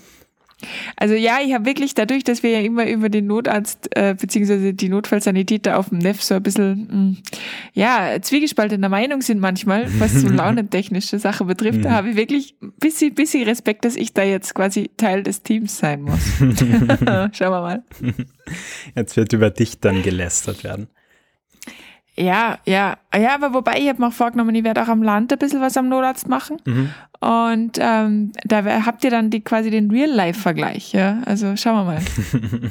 Also 0.95 1.13
ja, 1.13 1.37
ich 1.45 1.53
habe 1.53 1.65
wirklich 1.65 1.93
dadurch, 1.93 2.23
dass 2.23 2.41
wir 2.41 2.49
ja 2.49 2.61
immer 2.61 2.87
über 2.89 3.09
den 3.09 3.27
Notarzt 3.27 3.95
äh, 3.95 4.15
beziehungsweise 4.19 4.73
die 4.73 4.89
Notfallsanitäter 4.89 5.77
auf 5.77 5.89
dem 5.89 5.99
NEF 5.99 6.23
so 6.23 6.33
ein 6.33 6.41
bisschen 6.41 6.79
mh, 6.79 6.91
hm, 6.91 7.17
ja 7.73 8.17
zwiegespaltener 8.19 8.89
Meinung 8.89 9.21
sind 9.21 9.39
manchmal, 9.39 9.87
was 9.99 10.13
so 10.13 10.27
launentechnische 10.29 11.19
Sache 11.19 11.45
betrifft, 11.45 11.85
da 11.85 11.89
mhm. 11.89 11.93
habe 11.93 12.09
ich 12.09 12.15
wirklich 12.15 12.55
ein 12.61 12.73
bisschen, 12.79 13.13
bisschen 13.13 13.43
Respekt, 13.43 13.85
dass 13.85 13.95
ich 13.95 14.13
da 14.13 14.23
jetzt 14.23 14.55
quasi 14.55 14.89
Teil 14.97 15.21
des 15.21 15.43
Teams 15.43 15.77
sein 15.77 16.01
muss. 16.01 16.21
Schauen 16.39 17.31
wir 17.51 17.61
mal. 17.61 17.83
Jetzt 18.95 19.15
wird 19.15 19.33
über 19.33 19.51
dich 19.51 19.79
dann 19.79 20.01
gelästert 20.01 20.63
werden. 20.63 20.87
Ja, 22.19 22.57
ja. 22.65 22.97
Ja, 23.15 23.35
aber 23.35 23.53
wobei, 23.53 23.79
ich 23.79 23.87
habe 23.89 24.01
mir 24.01 24.07
auch 24.07 24.13
vorgenommen, 24.13 24.55
ich 24.55 24.63
werde 24.63 24.81
auch 24.81 24.87
am 24.87 25.03
Land 25.03 25.31
ein 25.31 25.39
bisschen 25.39 25.61
was 25.61 25.77
am 25.77 25.89
Notarzt 25.89 26.27
machen. 26.27 26.57
Mhm. 26.65 26.89
Und 27.19 27.77
ähm, 27.79 28.31
da 28.43 28.85
habt 28.85 29.03
ihr 29.03 29.11
dann 29.11 29.29
die, 29.29 29.41
quasi 29.41 29.69
den 29.69 29.89
Real-Life-Vergleich. 29.91 30.93
Ja? 30.93 31.21
Also 31.25 31.55
schauen 31.55 31.75
wir 31.75 31.93
mal. 31.93 32.01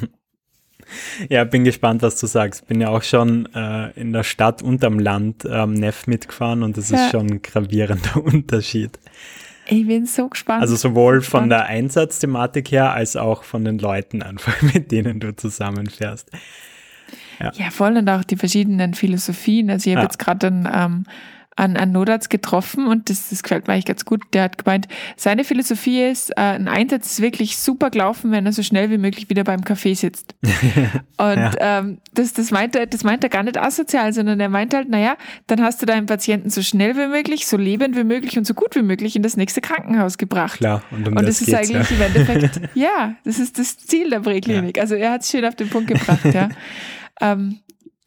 ja, 1.29 1.43
bin 1.43 1.63
gespannt, 1.63 2.01
was 2.01 2.19
du 2.19 2.27
sagst. 2.27 2.67
Bin 2.67 2.81
ja 2.81 2.89
auch 2.89 3.03
schon 3.03 3.47
äh, 3.53 3.91
in 3.99 4.13
der 4.13 4.23
Stadt 4.23 4.61
und 4.61 4.83
am 4.83 4.99
Land 4.99 5.47
ähm, 5.49 5.73
Neff 5.73 6.07
mitgefahren 6.07 6.63
und 6.63 6.77
das 6.77 6.89
ja. 6.89 7.05
ist 7.05 7.11
schon 7.11 7.27
ein 7.27 7.41
gravierender 7.41 8.17
Unterschied. 8.23 8.99
Ich 9.69 9.85
bin 9.85 10.05
so 10.05 10.29
gespannt. 10.29 10.61
Also 10.61 10.75
sowohl 10.75 11.21
so 11.21 11.31
von 11.31 11.49
der 11.49 11.65
Einsatzthematik 11.65 12.71
her 12.71 12.93
als 12.93 13.17
auch 13.17 13.43
von 13.43 13.65
den 13.65 13.79
Leuten 13.79 14.21
einfach, 14.21 14.61
mit 14.73 14.91
denen 14.91 15.19
du 15.19 15.35
zusammenfährst. 15.35 16.31
Ja. 17.39 17.51
ja, 17.53 17.71
voll 17.71 17.97
und 17.97 18.09
auch 18.09 18.23
die 18.23 18.37
verschiedenen 18.37 18.93
Philosophien. 18.93 19.69
Also 19.69 19.89
ich 19.89 19.95
habe 19.95 20.03
ja. 20.03 20.07
jetzt 20.07 20.19
gerade 20.19 20.47
einen, 20.47 20.69
ähm, 20.71 21.05
einen, 21.57 21.75
einen 21.75 21.91
Notarzt 21.91 22.29
getroffen 22.29 22.87
und 22.87 23.09
das, 23.09 23.29
das 23.29 23.41
gefällt 23.41 23.67
mir 23.67 23.73
eigentlich 23.73 23.85
ganz 23.85 24.05
gut. 24.05 24.21
Der 24.33 24.43
hat 24.43 24.63
gemeint, 24.63 24.87
seine 25.15 25.43
Philosophie 25.43 26.03
ist, 26.03 26.29
äh, 26.31 26.41
ein 26.41 26.67
Einsatz 26.67 27.13
ist 27.13 27.21
wirklich 27.21 27.57
super 27.57 27.89
gelaufen, 27.89 28.31
wenn 28.31 28.45
er 28.45 28.53
so 28.53 28.61
schnell 28.61 28.91
wie 28.91 28.99
möglich 28.99 29.29
wieder 29.29 29.43
beim 29.43 29.61
Café 29.61 29.95
sitzt. 29.95 30.35
und 30.43 31.35
ja. 31.35 31.51
ähm, 31.59 31.97
das, 32.13 32.33
das, 32.33 32.51
meint 32.51 32.75
er, 32.75 32.85
das 32.85 33.03
meint 33.03 33.23
er 33.23 33.29
gar 33.29 33.43
nicht 33.43 33.57
asozial, 33.57 34.13
sondern 34.13 34.39
er 34.39 34.49
meint 34.49 34.73
halt, 34.73 34.87
naja, 34.87 35.17
dann 35.47 35.61
hast 35.63 35.81
du 35.81 35.87
deinen 35.87 36.05
Patienten 36.05 36.51
so 36.51 36.61
schnell 36.61 36.95
wie 36.95 37.07
möglich, 37.07 37.47
so 37.47 37.57
lebend 37.57 37.95
wie 37.95 38.03
möglich 38.03 38.37
und 38.37 38.45
so 38.45 38.53
gut 38.53 38.75
wie 38.75 38.83
möglich 38.83 39.15
in 39.15 39.23
das 39.23 39.35
nächste 39.35 39.59
Krankenhaus 39.59 40.19
gebracht. 40.19 40.59
Klar, 40.59 40.83
und, 40.91 41.07
um 41.07 41.17
und 41.17 41.27
das, 41.27 41.39
das 41.39 41.47
ist 41.47 41.53
eigentlich 41.55 41.89
ja. 41.89 41.95
im 41.95 42.01
Endeffekt, 42.03 42.61
ja, 42.75 43.15
das 43.23 43.39
ist 43.39 43.57
das 43.57 43.77
Ziel 43.77 44.11
der 44.11 44.19
Präklinik. 44.19 44.77
Ja. 44.77 44.83
Also 44.83 44.93
er 44.93 45.11
hat 45.11 45.21
es 45.21 45.31
schön 45.31 45.43
auf 45.43 45.55
den 45.55 45.69
Punkt 45.69 45.87
gebracht, 45.87 46.25
ja. 46.33 46.49
ähm, 47.21 47.59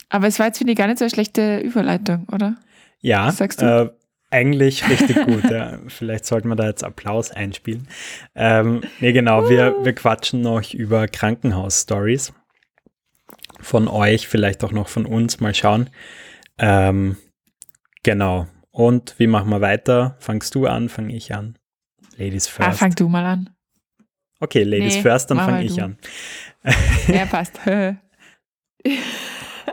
aber 0.09 0.26
es 0.26 0.38
war 0.38 0.47
jetzt, 0.47 0.59
finde 0.59 0.73
ich, 0.73 0.79
gar 0.79 0.87
nicht 0.87 0.99
so 0.99 1.05
eine 1.05 1.11
schlechte 1.11 1.59
Überleitung, 1.59 2.26
oder? 2.33 2.57
Ja, 3.00 3.31
sagst 3.31 3.62
du? 3.62 3.67
Äh, 3.67 3.90
eigentlich 4.31 4.88
richtig 4.88 5.25
gut. 5.25 5.45
ja. 5.50 5.79
Vielleicht 5.88 6.25
sollten 6.25 6.49
wir 6.49 6.57
da 6.57 6.67
jetzt 6.67 6.85
Applaus 6.85 7.31
einspielen. 7.31 7.88
Ähm, 8.35 8.83
nee, 9.00 9.12
genau, 9.12 9.49
wir, 9.49 9.76
wir 9.85 9.93
quatschen 9.93 10.40
noch 10.40 10.73
über 10.73 11.09
Krankenhaus-Stories. 11.09 12.33
Von 13.61 13.88
euch, 13.88 14.26
vielleicht 14.26 14.64
auch 14.64 14.73
noch 14.73 14.88
von 14.88 15.05
uns, 15.05 15.38
mal 15.40 15.55
schauen. 15.55 15.90
Ähm, 16.57 17.19
genau. 18.02 18.47
Und 18.71 19.17
wie 19.19 19.26
machen 19.26 19.50
wir 19.50 19.61
weiter? 19.61 20.17
Fangst 20.19 20.55
du 20.55 20.67
an, 20.67 20.88
fange 20.88 21.14
ich 21.14 21.35
an? 21.35 21.59
Ladies 22.17 22.47
ah, 22.47 22.50
first. 22.50 22.69
Ah, 22.69 22.73
fang 22.73 22.95
du 22.95 23.09
mal 23.09 23.26
an. 23.26 23.50
Okay, 24.38 24.62
Ladies 24.62 24.97
nee, 24.97 25.02
first, 25.02 25.31
dann 25.31 25.38
fange 25.38 25.64
ich 25.64 25.76
du. 25.76 25.85
an. 25.85 25.99
Ja, 27.09 27.26
passt. 27.26 27.61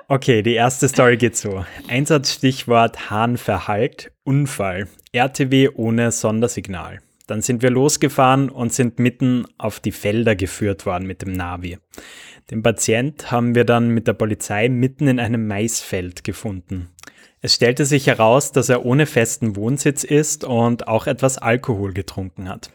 Okay, 0.10 0.42
die 0.42 0.54
erste 0.54 0.88
Story 0.88 1.18
geht 1.18 1.36
so. 1.36 1.66
Einsatzstichwort 1.90 3.10
Hahn 3.10 3.36
verhallt, 3.36 4.12
Unfall, 4.24 4.88
RTW 5.12 5.70
ohne 5.76 6.12
Sondersignal. 6.14 7.00
Dann 7.26 7.42
sind 7.42 7.62
wir 7.62 7.72
losgefahren 7.72 8.48
und 8.48 8.72
sind 8.72 9.00
mitten 9.00 9.46
auf 9.58 9.82
die 9.82 9.92
Felder 9.92 10.36
geführt 10.38 10.86
worden 10.86 11.08
mit 11.08 11.22
dem 11.22 11.34
Navi. 11.34 11.78
Den 12.50 12.64
Patient 12.64 13.32
haben 13.32 13.54
wir 13.54 13.66
dann 13.66 13.90
mit 13.90 14.08
der 14.08 14.14
Polizei 14.14 14.70
mitten 14.70 15.10
in 15.10 15.20
einem 15.20 15.46
Maisfeld 15.46 16.24
gefunden. 16.24 16.88
Es 17.42 17.54
stellte 17.54 17.86
sich 17.86 18.08
heraus, 18.08 18.54
dass 18.54 18.70
er 18.70 18.86
ohne 18.86 19.06
festen 19.06 19.58
Wohnsitz 19.58 20.06
ist 20.06 20.46
und 20.46 20.88
auch 20.88 21.06
etwas 21.06 21.38
Alkohol 21.38 21.94
getrunken 21.94 22.48
hat. 22.48 22.72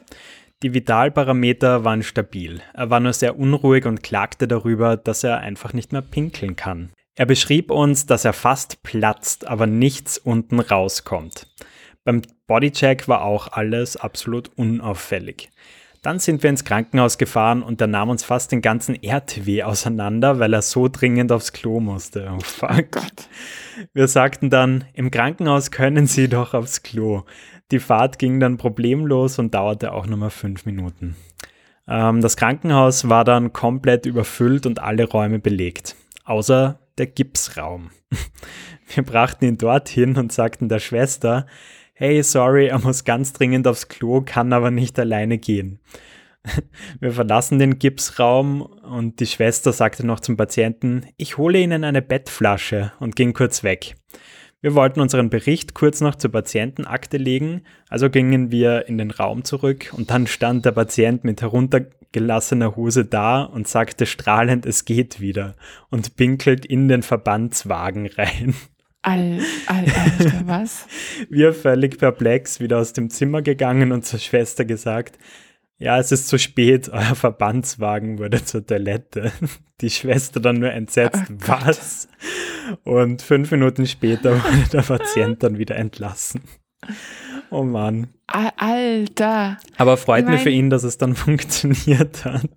Die 0.62 0.75
Vitalparameter 0.75 1.83
waren 1.85 2.04
stabil. 2.04 2.61
Er 2.73 2.88
war 2.88 3.00
nur 3.00 3.12
sehr 3.12 3.37
unruhig 3.37 3.85
und 3.85 4.04
klagte 4.04 4.47
darüber, 4.47 4.97
dass 4.97 5.25
er 5.25 5.38
einfach 5.38 5.73
nicht 5.73 5.90
mehr 5.90 6.02
pinkeln 6.02 6.54
kann. 6.54 6.90
Er 7.16 7.26
beschrieb 7.26 7.73
uns, 7.73 8.07
dass 8.07 8.25
er 8.25 8.33
fast 8.33 8.85
platzt, 8.85 9.49
aber 9.49 9.66
nichts 9.66 10.19
unten 10.19 10.61
rauskommt. 10.61 11.49
Beim 12.04 12.23
Bodycheck 12.47 13.09
war 13.09 13.23
auch 13.23 13.49
alles 13.49 13.97
absolut 13.97 14.50
unauffällig. 14.57 15.50
Dann 16.00 16.19
sind 16.19 16.42
wir 16.42 16.50
ins 16.50 16.64
Krankenhaus 16.64 17.16
gefahren 17.19 17.62
und 17.62 17.81
er 17.81 17.87
nahm 17.87 18.11
uns 18.11 18.25
fast 18.25 18.50
den 18.50 18.61
ganzen 18.61 19.00
RTW 19.00 19.62
auseinander, 19.62 20.40
weil 20.40 20.52
er 20.52 20.62
so 20.62 20.88
dringend 20.88 21.31
aufs 21.31 21.52
Klo 21.52 21.78
musste. 21.78 22.33
Oh 22.37 22.40
fuck. 22.40 22.97
Oh 22.97 23.83
wir 23.95 24.09
sagten 24.09 24.50
dann, 24.50 24.85
im 24.95 25.12
Krankenhaus 25.12 25.71
können 25.71 26.07
Sie 26.09 26.28
doch 26.28 26.54
aufs 26.54 26.83
Klo. 26.83 27.23
Die 27.72 27.80
Fahrt 27.80 28.18
ging 28.18 28.38
dann 28.38 28.58
problemlos 28.58 29.38
und 29.38 29.54
dauerte 29.54 29.92
auch 29.92 30.06
nur 30.06 30.18
mal 30.18 30.30
fünf 30.30 30.66
Minuten. 30.66 31.16
Ähm, 31.88 32.20
das 32.20 32.36
Krankenhaus 32.36 33.08
war 33.08 33.24
dann 33.24 33.54
komplett 33.54 34.04
überfüllt 34.04 34.66
und 34.66 34.78
alle 34.78 35.08
Räume 35.08 35.38
belegt. 35.38 35.96
Außer 36.24 36.78
der 36.98 37.06
Gipsraum. 37.06 37.90
Wir 38.94 39.02
brachten 39.02 39.46
ihn 39.46 39.56
dorthin 39.56 40.18
und 40.18 40.32
sagten 40.32 40.68
der 40.68 40.80
Schwester, 40.80 41.46
hey, 41.94 42.22
sorry, 42.22 42.66
er 42.66 42.78
muss 42.78 43.04
ganz 43.04 43.32
dringend 43.32 43.66
aufs 43.66 43.88
Klo, 43.88 44.20
kann 44.20 44.52
aber 44.52 44.70
nicht 44.70 44.98
alleine 44.98 45.38
gehen. 45.38 45.80
Wir 47.00 47.12
verlassen 47.12 47.58
den 47.58 47.78
Gipsraum 47.78 48.60
und 48.60 49.18
die 49.20 49.26
Schwester 49.26 49.72
sagte 49.72 50.06
noch 50.06 50.20
zum 50.20 50.36
Patienten, 50.36 51.06
ich 51.16 51.38
hole 51.38 51.58
Ihnen 51.58 51.84
eine 51.84 52.02
Bettflasche 52.02 52.92
und 53.00 53.16
ging 53.16 53.32
kurz 53.32 53.62
weg. 53.62 53.94
Wir 54.62 54.76
wollten 54.76 55.00
unseren 55.00 55.28
Bericht 55.28 55.75
kurz 55.75 56.00
noch 56.00 56.14
zur 56.14 56.31
Patientenakte 56.31 57.16
legen, 57.16 57.62
also 57.88 58.09
gingen 58.09 58.52
wir 58.52 58.87
in 58.87 58.97
den 58.97 59.11
Raum 59.11 59.42
zurück 59.42 59.92
und 59.97 60.11
dann 60.12 60.28
stand 60.28 60.64
der 60.64 60.71
Patient 60.71 61.25
mit 61.25 61.42
heruntergelassener 61.42 62.76
Hose 62.76 63.04
da 63.04 63.42
und 63.42 63.66
sagte 63.66 64.07
strahlend, 64.07 64.64
es 64.64 64.85
geht 64.85 65.21
wieder 65.21 65.57
und 65.90 66.14
pinkelt 66.14 66.64
in 66.64 66.87
den 66.87 67.02
Verbandswagen 67.02 68.07
rein. 68.07 68.54
All, 69.02 69.40
all, 69.66 69.85
Alter, 69.85 70.42
was? 70.47 70.87
Wir 71.28 71.52
völlig 71.54 71.99
perplex 71.99 72.61
wieder 72.61 72.78
aus 72.78 72.92
dem 72.92 73.11
Zimmer 73.11 73.42
gegangen 73.42 73.90
und 73.90 74.07
zur 74.07 74.21
Schwester 74.21 74.64
gesagt, 74.64 75.19
ja, 75.82 75.98
es 75.98 76.12
ist 76.12 76.28
zu 76.28 76.38
spät, 76.38 76.88
euer 76.92 77.14
Verbandswagen 77.14 78.18
wurde 78.18 78.44
zur 78.44 78.64
Toilette. 78.64 79.32
Die 79.80 79.90
Schwester 79.90 80.38
dann 80.38 80.60
nur 80.60 80.70
entsetzt, 80.70 81.24
oh 81.28 81.34
was? 81.46 82.08
Und 82.84 83.20
fünf 83.20 83.50
Minuten 83.50 83.86
später 83.86 84.36
wurde 84.44 84.68
der 84.72 84.82
Patient 84.82 85.42
dann 85.42 85.58
wieder 85.58 85.74
entlassen. 85.74 86.42
Oh 87.50 87.64
Mann. 87.64 88.08
Alter. 88.28 89.58
Aber 89.76 89.96
freut 89.96 90.20
ich 90.20 90.24
mein, 90.26 90.34
mich 90.34 90.42
für 90.44 90.50
ihn, 90.50 90.70
dass 90.70 90.84
es 90.84 90.98
dann 90.98 91.16
funktioniert 91.16 92.24
hat. 92.24 92.50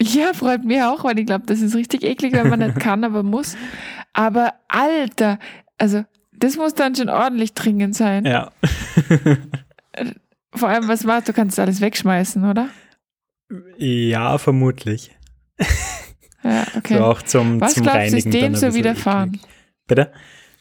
Ja, 0.00 0.32
freut 0.32 0.64
mich 0.64 0.80
auch, 0.82 1.02
weil 1.04 1.18
ich 1.18 1.26
glaube, 1.26 1.46
das 1.46 1.60
ist 1.60 1.74
richtig 1.74 2.04
eklig, 2.04 2.32
wenn 2.34 2.48
man 2.48 2.60
nicht 2.60 2.78
kann, 2.78 3.02
aber 3.02 3.22
muss. 3.22 3.56
Aber 4.12 4.54
Alter, 4.68 5.38
also 5.76 6.04
das 6.32 6.56
muss 6.56 6.74
dann 6.74 6.94
schon 6.94 7.08
ordentlich 7.08 7.54
dringend 7.54 7.96
sein. 7.96 8.24
Ja. 8.24 8.52
Vor 10.56 10.68
allem, 10.68 10.88
was 10.88 11.04
machst 11.04 11.28
du? 11.28 11.32
kannst 11.32 11.58
alles 11.58 11.80
wegschmeißen, 11.80 12.48
oder? 12.48 12.68
Ja, 13.78 14.38
vermutlich. 14.38 15.16
Ja, 16.42 16.66
okay. 16.76 16.98
So 16.98 17.04
auch 17.04 17.22
zum, 17.22 17.60
was 17.60 17.74
zum 17.74 17.82
glaubst 17.84 17.98
Reinigen. 17.98 18.16
Was 18.16 18.24
ist 18.24 18.34
dem 18.34 18.54
so 18.54 18.74
widerfahren? 18.74 19.28
Eklig. 19.34 19.46
Bitte? 19.86 20.12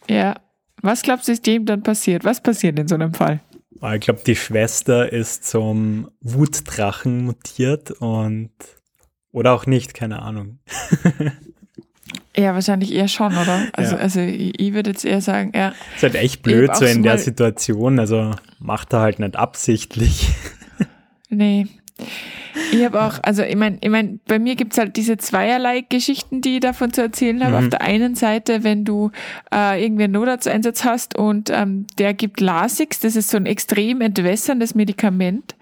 Ja. 0.09 0.35
Was 0.81 1.01
glaubst 1.01 1.27
du, 1.27 1.31
ist 1.31 1.45
dem 1.47 1.65
dann 1.65 1.81
passiert? 1.81 2.25
Was 2.25 2.41
passiert 2.41 2.77
in 2.77 2.87
so 2.87 2.95
einem 2.95 3.13
Fall? 3.13 3.39
Ah, 3.81 3.95
ich 3.95 4.01
glaube, 4.01 4.21
die 4.25 4.35
Schwester 4.35 5.11
ist 5.11 5.45
zum 5.45 6.11
Wutdrachen 6.21 7.25
mutiert 7.25 7.91
und 7.91 8.51
oder 9.31 9.53
auch 9.53 9.65
nicht, 9.65 9.93
keine 9.93 10.21
Ahnung. 10.21 10.59
Ja, 12.37 12.53
wahrscheinlich 12.53 12.93
eher 12.93 13.07
schon, 13.07 13.33
oder? 13.37 13.67
Also, 13.73 13.95
ja. 13.95 14.01
also 14.01 14.19
ich, 14.19 14.59
ich 14.59 14.73
würde 14.73 14.91
jetzt 14.91 15.05
eher 15.05 15.21
sagen, 15.21 15.51
ja. 15.55 15.73
Ist 15.95 16.03
halt 16.03 16.15
echt 16.15 16.43
blöd, 16.43 16.75
so 16.75 16.85
in 16.85 17.03
der 17.03 17.17
Situation. 17.17 17.99
Also 17.99 18.31
macht 18.59 18.93
er 18.93 19.01
halt 19.01 19.19
nicht 19.19 19.35
absichtlich. 19.35 20.29
Nee. 21.27 21.67
Ich 22.71 22.85
habe 22.85 23.01
auch, 23.03 23.19
also 23.23 23.41
ich 23.41 23.55
meine, 23.55 23.77
ich 23.81 23.89
mein, 23.89 24.19
bei 24.27 24.39
mir 24.39 24.55
gibt's 24.55 24.77
halt 24.77 24.95
diese 24.95 25.17
zweierlei 25.17 25.81
Geschichten, 25.81 26.39
die 26.39 26.55
ich 26.55 26.59
davon 26.59 26.93
zu 26.93 27.01
erzählen 27.01 27.43
habe. 27.43 27.57
Mhm. 27.57 27.63
Auf 27.63 27.69
der 27.69 27.81
einen 27.81 28.15
Seite, 28.15 28.63
wenn 28.63 28.85
du 28.85 29.11
äh, 29.53 29.83
irgendwie 29.83 30.05
einen 30.05 30.13
Notarzteinsatz 30.13 30.83
hast 30.85 31.17
und 31.17 31.49
ähm, 31.49 31.87
der 31.97 32.13
gibt 32.13 32.39
Lasix, 32.39 32.99
das 32.99 33.15
ist 33.15 33.29
so 33.29 33.37
ein 33.37 33.45
extrem 33.45 34.01
entwässerndes 34.01 34.75
Medikament. 34.75 35.55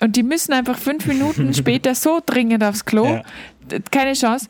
Und 0.00 0.14
die 0.14 0.22
müssen 0.22 0.52
einfach 0.52 0.78
fünf 0.78 1.06
Minuten 1.06 1.54
später 1.54 1.94
so 1.94 2.20
dringend 2.24 2.62
aufs 2.62 2.84
Klo, 2.84 3.06
ja 3.06 3.22
keine 3.90 4.12
Chance. 4.12 4.48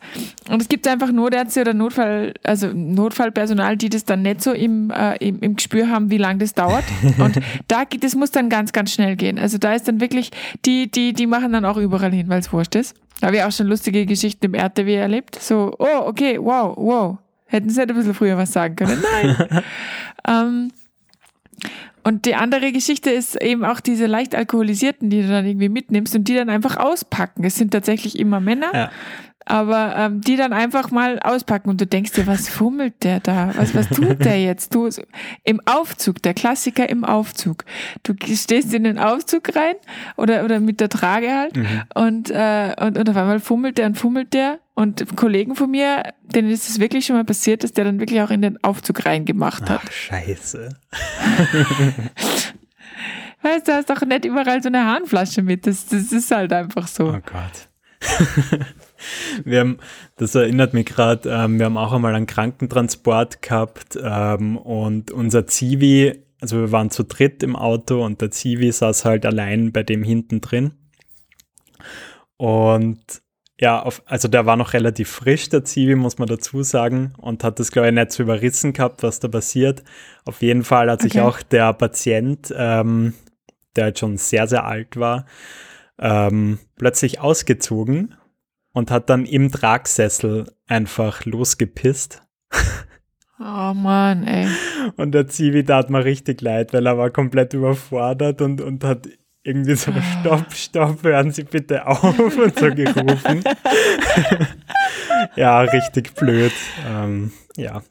Und 0.49 0.61
es 0.61 0.69
gibt 0.69 0.87
einfach 0.87 1.11
Notärzte 1.11 1.61
oder 1.61 1.73
Notfall, 1.73 2.33
also 2.43 2.67
Notfallpersonal, 2.73 3.77
die 3.77 3.89
das 3.89 4.05
dann 4.05 4.21
nicht 4.21 4.41
so 4.41 4.51
im, 4.51 4.91
äh, 4.91 5.15
im, 5.17 5.39
im 5.39 5.55
Gespür 5.55 5.89
haben, 5.89 6.09
wie 6.09 6.17
lange 6.17 6.39
das 6.39 6.53
dauert. 6.53 6.85
Und 7.17 7.39
da 7.67 7.83
geht, 7.83 8.03
das 8.03 8.15
muss 8.15 8.31
dann 8.31 8.49
ganz, 8.49 8.71
ganz 8.71 8.91
schnell 8.91 9.15
gehen. 9.15 9.39
Also 9.39 9.57
da 9.57 9.73
ist 9.73 9.87
dann 9.87 10.01
wirklich, 10.01 10.31
die, 10.65 10.89
die, 10.89 11.13
die 11.13 11.27
machen 11.27 11.53
dann 11.53 11.65
auch 11.65 11.77
überall 11.77 12.11
hin, 12.11 12.29
weil 12.29 12.39
es 12.39 12.51
wurscht 12.51 12.75
ist. 12.75 12.95
Da 13.21 13.27
habe 13.27 13.37
ich 13.37 13.43
auch 13.43 13.51
schon 13.51 13.67
lustige 13.67 14.05
Geschichten 14.05 14.45
im 14.45 14.53
RTW 14.53 14.95
erlebt. 14.95 15.35
So, 15.41 15.75
oh, 15.77 16.05
okay, 16.05 16.37
wow, 16.39 16.75
wow. 16.77 17.17
Hätten 17.45 17.69
sie 17.69 17.79
halt 17.79 17.89
ein 17.89 17.95
bisschen 17.95 18.13
früher 18.13 18.37
was 18.37 18.53
sagen 18.53 18.75
können. 18.75 19.03
Nein. 19.21 19.63
ähm, 20.27 20.71
und 22.03 22.25
die 22.25 22.35
andere 22.35 22.71
Geschichte 22.71 23.09
ist 23.09 23.41
eben 23.41 23.65
auch 23.65 23.79
diese 23.79 24.05
leicht 24.05 24.35
alkoholisierten, 24.35 25.09
die 25.09 25.21
du 25.21 25.27
dann 25.27 25.45
irgendwie 25.45 25.69
mitnimmst 25.69 26.15
und 26.15 26.27
die 26.27 26.35
dann 26.35 26.49
einfach 26.49 26.77
auspacken. 26.77 27.43
Es 27.43 27.55
sind 27.55 27.71
tatsächlich 27.71 28.17
immer 28.17 28.39
Männer, 28.39 28.71
ja. 28.73 28.91
Aber 29.49 29.95
ähm, 29.97 30.21
die 30.21 30.35
dann 30.35 30.53
einfach 30.53 30.91
mal 30.91 31.19
auspacken 31.19 31.69
und 31.69 31.81
du 31.81 31.87
denkst 31.87 32.11
dir, 32.11 32.27
was 32.27 32.47
fummelt 32.47 33.03
der 33.03 33.19
da? 33.19 33.51
Was, 33.55 33.73
was 33.73 33.89
tut 33.89 34.23
der 34.23 34.39
jetzt? 34.41 34.75
Du 34.75 34.87
im 35.43 35.59
Aufzug, 35.65 36.21
der 36.21 36.35
Klassiker 36.35 36.87
im 36.87 37.03
Aufzug. 37.03 37.65
Du 38.03 38.13
stehst 38.35 38.73
in 38.73 38.83
den 38.83 38.99
Aufzug 38.99 39.55
rein 39.55 39.75
oder, 40.17 40.45
oder 40.45 40.59
mit 40.59 40.79
der 40.79 40.89
Trage 40.89 41.33
halt 41.33 41.57
mhm. 41.57 41.83
und, 41.95 42.29
äh, 42.29 42.75
und, 42.79 42.97
und 42.97 43.09
auf 43.09 43.17
einmal 43.17 43.39
fummelt 43.39 43.79
der 43.79 43.87
und 43.87 43.97
fummelt 43.97 44.33
der 44.33 44.59
und 44.75 45.17
Kollegen 45.17 45.55
von 45.55 45.71
mir, 45.71 46.03
denen 46.21 46.51
ist 46.51 46.69
es 46.69 46.79
wirklich 46.79 47.07
schon 47.07 47.15
mal 47.15 47.25
passiert, 47.25 47.63
dass 47.63 47.73
der 47.73 47.85
dann 47.85 47.99
wirklich 47.99 48.21
auch 48.21 48.29
in 48.29 48.41
den 48.41 48.63
Aufzug 48.63 49.05
reingemacht 49.05 49.69
hat. 49.69 49.81
Ach, 49.83 49.91
scheiße. 49.91 50.69
weißt 53.41 53.67
du, 53.67 53.73
hast 53.73 53.89
doch 53.89 54.01
nicht 54.01 54.25
überall 54.25 54.61
so 54.61 54.69
eine 54.69 54.85
Harnflasche 54.85 55.41
mit. 55.41 55.65
Das, 55.67 55.87
das 55.87 56.11
ist 56.11 56.31
halt 56.31 56.53
einfach 56.53 56.87
so. 56.87 57.07
Oh 57.07 57.19
Gott. 57.25 57.67
Wir 59.43 59.59
haben, 59.61 59.77
das 60.17 60.35
erinnert 60.35 60.73
mich 60.73 60.85
gerade, 60.85 61.29
ähm, 61.29 61.59
wir 61.59 61.65
haben 61.65 61.77
auch 61.77 61.93
einmal 61.93 62.15
einen 62.15 62.27
Krankentransport 62.27 63.41
gehabt 63.41 63.97
ähm, 64.01 64.57
und 64.57 65.11
unser 65.11 65.47
Zivi, 65.47 66.23
also 66.41 66.57
wir 66.57 66.71
waren 66.71 66.89
zu 66.89 67.03
dritt 67.03 67.43
im 67.43 67.55
Auto 67.55 68.03
und 68.03 68.21
der 68.21 68.31
Zivi 68.31 68.71
saß 68.71 69.05
halt 69.05 69.25
allein 69.25 69.71
bei 69.71 69.83
dem 69.83 70.03
hinten 70.03 70.41
drin. 70.41 70.71
Und 72.37 73.21
ja, 73.59 73.81
auf, 73.81 74.01
also 74.05 74.29
der 74.29 74.45
war 74.45 74.55
noch 74.55 74.73
relativ 74.73 75.09
frisch, 75.09 75.49
der 75.49 75.65
Zivi, 75.65 75.95
muss 75.95 76.17
man 76.17 76.29
dazu 76.29 76.63
sagen, 76.63 77.13
und 77.17 77.43
hat 77.43 77.59
das, 77.59 77.71
glaube 77.71 77.89
ich, 77.89 77.93
nicht 77.93 78.13
so 78.13 78.23
überrissen 78.23 78.71
gehabt, 78.71 79.03
was 79.03 79.19
da 79.19 79.27
passiert. 79.27 79.83
Auf 80.23 80.41
jeden 80.41 80.63
Fall 80.63 80.89
hat 80.89 81.01
okay. 81.01 81.09
sich 81.09 81.21
auch 81.21 81.41
der 81.41 81.73
Patient, 81.73 82.53
ähm, 82.55 83.13
der 83.75 83.85
halt 83.85 83.99
schon 83.99 84.17
sehr, 84.17 84.47
sehr 84.47 84.65
alt 84.65 84.95
war, 84.95 85.25
ähm, 85.99 86.59
plötzlich 86.77 87.19
ausgezogen 87.19 88.15
und 88.73 88.91
hat 88.91 89.09
dann 89.09 89.25
im 89.25 89.51
Tragsessel 89.51 90.51
einfach 90.67 91.25
losgepisst. 91.25 92.21
Oh 93.39 93.73
Mann, 93.73 94.27
ey. 94.27 94.47
Und 94.97 95.13
der 95.13 95.27
Zivi 95.27 95.63
tat 95.63 95.89
mir 95.89 96.03
richtig 96.03 96.41
leid, 96.41 96.73
weil 96.73 96.85
er 96.85 96.97
war 96.97 97.09
komplett 97.09 97.53
überfordert 97.53 98.41
und, 98.41 98.59
und 98.59 98.83
hat 98.83 99.07
irgendwie 99.43 99.75
so, 99.75 99.91
ah. 99.91 100.01
stopp, 100.01 100.53
stopp, 100.53 101.03
hören 101.03 101.31
Sie 101.31 101.43
bitte 101.43 101.87
auf 101.87 102.19
und 102.19 102.59
so 102.59 102.67
gerufen. 102.67 103.43
ja, 105.35 105.61
richtig 105.61 106.13
blöd. 106.15 106.51
Ähm, 106.85 107.31
ja. 107.55 107.81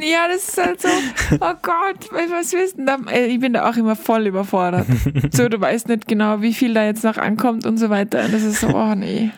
Ja, 0.00 0.28
das 0.28 0.48
ist 0.48 0.58
halt 0.58 0.80
so, 0.80 0.88
oh 1.40 1.54
Gott, 1.62 2.10
was 2.10 2.52
willst 2.52 2.78
du 2.78 2.84
da? 2.84 2.98
Ich 3.12 3.40
bin 3.40 3.52
da 3.52 3.68
auch 3.68 3.76
immer 3.76 3.96
voll 3.96 4.26
überfordert. 4.26 4.86
So, 5.32 5.48
du 5.48 5.60
weißt 5.60 5.88
nicht 5.88 6.08
genau, 6.08 6.40
wie 6.42 6.54
viel 6.54 6.74
da 6.74 6.84
jetzt 6.84 7.04
noch 7.04 7.16
ankommt 7.16 7.66
und 7.66 7.76
so 7.76 7.90
weiter. 7.90 8.24
Und 8.24 8.34
das 8.34 8.42
ist 8.42 8.60
so, 8.60 8.68
oh 8.68 8.94
nee. 8.94 9.30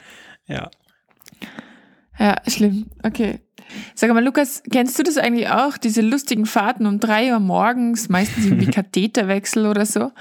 Ja. 0.46 0.70
Ja, 2.18 2.36
schlimm. 2.46 2.86
Okay. 3.02 3.40
Sag 3.94 4.12
mal, 4.12 4.24
Lukas, 4.24 4.62
kennst 4.70 4.98
du 4.98 5.02
das 5.02 5.18
eigentlich 5.18 5.48
auch? 5.48 5.76
Diese 5.76 6.00
lustigen 6.00 6.46
Fahrten 6.46 6.86
um 6.86 7.00
drei 7.00 7.32
Uhr 7.32 7.40
morgens, 7.40 8.08
meistens 8.08 8.46
irgendwie 8.46 8.66
Katheterwechsel 8.70 9.66
oder 9.66 9.86
so, 9.86 10.12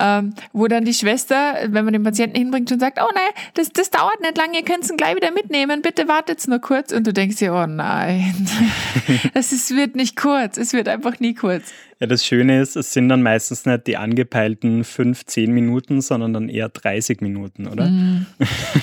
ähm, 0.00 0.34
wo 0.52 0.66
dann 0.66 0.84
die 0.84 0.94
Schwester, 0.94 1.54
wenn 1.68 1.84
man 1.84 1.92
den 1.92 2.02
Patienten 2.02 2.36
hinbringt, 2.36 2.68
schon 2.68 2.80
sagt, 2.80 2.98
oh 3.00 3.10
nein, 3.14 3.30
das, 3.54 3.70
das 3.70 3.90
dauert 3.90 4.20
nicht 4.20 4.36
lange, 4.36 4.58
ihr 4.58 4.64
könnt 4.64 4.88
ihn 4.88 4.96
gleich 4.96 5.16
wieder 5.16 5.30
mitnehmen, 5.32 5.82
bitte 5.82 6.08
wartet 6.08 6.46
nur 6.48 6.58
kurz. 6.58 6.92
Und 6.92 7.06
du 7.06 7.12
denkst 7.12 7.36
dir, 7.36 7.54
oh 7.54 7.66
nein, 7.66 8.46
es 9.34 9.52
ist, 9.52 9.74
wird 9.74 9.96
nicht 9.96 10.16
kurz, 10.16 10.56
es 10.56 10.72
wird 10.72 10.88
einfach 10.88 11.20
nie 11.20 11.34
kurz. 11.34 11.72
Ja, 12.04 12.08
das 12.08 12.26
Schöne 12.26 12.60
ist, 12.60 12.76
es 12.76 12.92
sind 12.92 13.08
dann 13.08 13.22
meistens 13.22 13.64
nicht 13.64 13.86
die 13.86 13.96
angepeilten 13.96 14.84
fünf, 14.84 15.24
zehn 15.24 15.52
Minuten, 15.52 16.02
sondern 16.02 16.34
dann 16.34 16.50
eher 16.50 16.68
30 16.68 17.22
Minuten, 17.22 17.66
oder? 17.66 17.86
Mm. 17.86 18.26